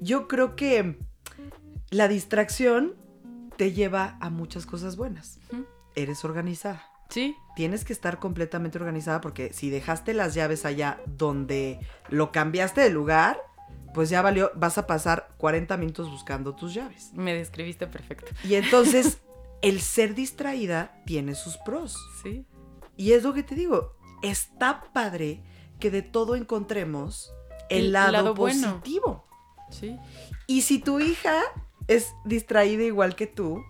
[0.00, 0.98] yo creo que
[1.90, 2.94] la distracción
[3.56, 5.38] te lleva a muchas cosas buenas.
[5.94, 6.84] Eres organizada.
[7.10, 11.78] Sí, Tienes que estar completamente organizada porque si dejaste las llaves allá donde
[12.08, 13.38] lo cambiaste de lugar,
[13.92, 17.10] pues ya valió, vas a pasar 40 minutos buscando tus llaves.
[17.12, 18.32] me describiste perfecto.
[18.42, 19.18] Y entonces
[19.60, 21.98] el ser distraída tiene sus pros.
[22.22, 22.46] Sí,
[22.96, 25.42] Y es lo que te digo, está padre
[25.82, 27.34] que de todo encontremos
[27.68, 28.74] el, El lado, lado bueno.
[28.80, 29.26] positivo.
[29.70, 29.98] sí.
[30.46, 31.40] Y si tu hija
[31.88, 33.62] es distraída igual que tú,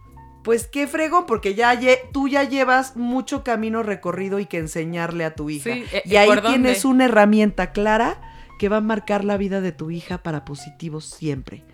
[0.45, 5.25] pues qué fregón, porque ya lle- tú ya llevas mucho camino recorrido y que enseñarle
[5.25, 5.73] a tu hija.
[5.73, 8.21] Sí, eh, y ahí tienes una herramienta clara
[8.59, 11.65] que va a marcar la vida de tu hija para positivo siempre.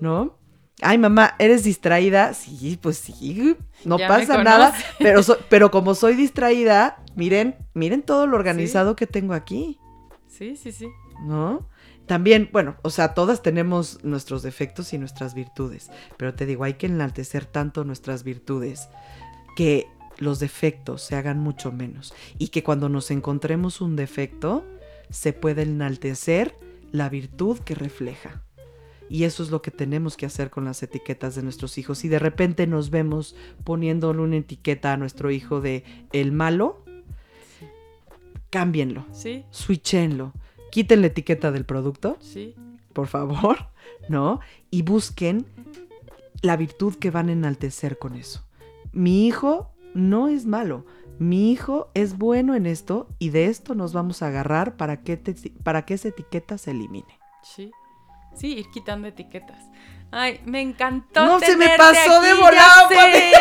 [0.00, 0.37] ¿No?
[0.80, 2.34] Ay, mamá, ¿eres distraída?
[2.34, 4.74] Sí, pues sí, no Ya pasa nada.
[4.98, 9.78] Pero, so- pero como soy distraída, miren, miren todo lo organizado que tengo aquí,
[10.28, 10.86] Sí, sí, sí.
[11.24, 11.68] ¿no?
[12.06, 16.74] También, bueno, o sea, todas tenemos nuestros defectos y nuestras virtudes, pero te digo, hay
[16.74, 18.88] que enaltecer tanto nuestras virtudes
[19.56, 24.64] que los defectos se hagan mucho menos y que cuando nos encontremos un defecto
[25.10, 26.54] se pueda enaltecer
[26.92, 28.42] la virtud que refleja.
[29.10, 31.98] Y eso es lo que tenemos que hacer con las etiquetas de nuestros hijos.
[31.98, 33.34] Si de repente nos vemos
[33.64, 36.84] poniéndole una etiqueta a nuestro hijo de el malo,
[38.50, 40.32] cámbienlo, Sí, switchenlo,
[40.70, 42.54] quiten la etiqueta del producto, sí.
[42.92, 43.68] por favor,
[44.08, 44.40] ¿no?
[44.70, 45.46] Y busquen
[46.42, 48.44] la virtud que van a enaltecer con eso.
[48.92, 50.84] Mi hijo no es malo.
[51.18, 55.16] Mi hijo es bueno en esto y de esto nos vamos a agarrar para que,
[55.16, 57.18] te- para que esa etiqueta se elimine.
[57.42, 57.72] Sí.
[58.38, 59.58] Sí, ir quitando etiquetas.
[60.10, 61.24] Ay, me encantó.
[61.26, 63.32] No, se me pasó de aquí, volado, ya sé.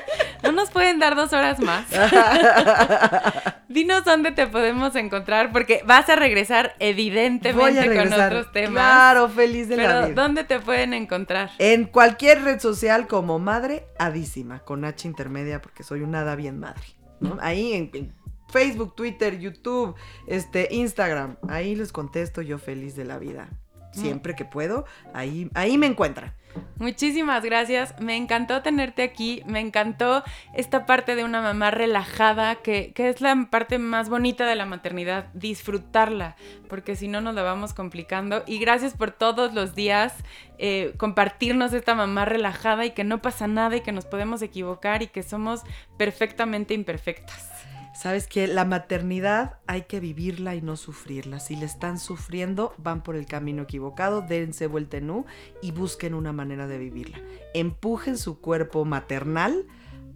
[0.42, 1.86] No nos pueden dar dos horas más.
[3.68, 8.28] Dinos dónde te podemos encontrar, porque vas a regresar evidentemente Voy a regresar.
[8.30, 8.72] con otros temas.
[8.72, 10.22] Claro, feliz de la Pero, vida.
[10.22, 11.50] ¿dónde te pueden encontrar?
[11.58, 16.60] En cualquier red social como madre adísima, con H intermedia, porque soy una hada bien
[16.60, 16.84] madre.
[17.20, 17.38] ¿no?
[17.40, 18.14] Ahí en, en
[18.50, 19.94] Facebook, Twitter, YouTube,
[20.26, 23.48] este, Instagram, ahí les contesto yo feliz de la vida.
[23.94, 26.32] Siempre que puedo, ahí, ahí me encuentran.
[26.78, 27.94] Muchísimas gracias.
[28.00, 29.42] Me encantó tenerte aquí.
[29.46, 30.22] Me encantó
[30.54, 34.66] esta parte de una mamá relajada, que, que es la parte más bonita de la
[34.66, 36.36] maternidad, disfrutarla,
[36.68, 38.42] porque si no nos la vamos complicando.
[38.46, 40.14] Y gracias por todos los días
[40.58, 45.02] eh, compartirnos esta mamá relajada y que no pasa nada y que nos podemos equivocar
[45.02, 45.62] y que somos
[45.96, 47.53] perfectamente imperfectas.
[47.94, 51.38] Sabes que la maternidad hay que vivirla y no sufrirla.
[51.38, 55.26] Si le están sufriendo, van por el camino equivocado, dense vuelta en U
[55.62, 57.20] y busquen una manera de vivirla.
[57.54, 59.66] Empujen su cuerpo maternal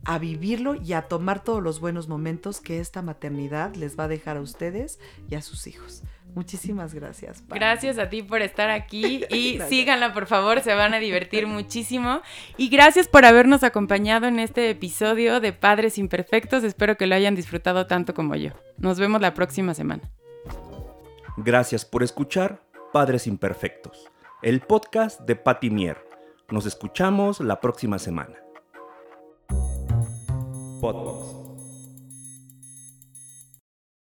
[0.04, 4.08] a vivirlo y a tomar todos los buenos momentos que esta maternidad les va a
[4.08, 4.98] dejar a ustedes
[5.30, 6.02] y a sus hijos.
[6.38, 7.42] Muchísimas gracias.
[7.42, 7.58] Pam.
[7.58, 12.22] Gracias a ti por estar aquí y síganla por favor, se van a divertir muchísimo.
[12.56, 16.62] Y gracias por habernos acompañado en este episodio de Padres Imperfectos.
[16.62, 18.52] Espero que lo hayan disfrutado tanto como yo.
[18.76, 20.04] Nos vemos la próxima semana.
[21.36, 22.62] Gracias por escuchar
[22.92, 24.08] Padres Imperfectos,
[24.40, 25.98] el podcast de Patty Mier.
[26.50, 28.36] Nos escuchamos la próxima semana.
[30.80, 31.37] Podbox.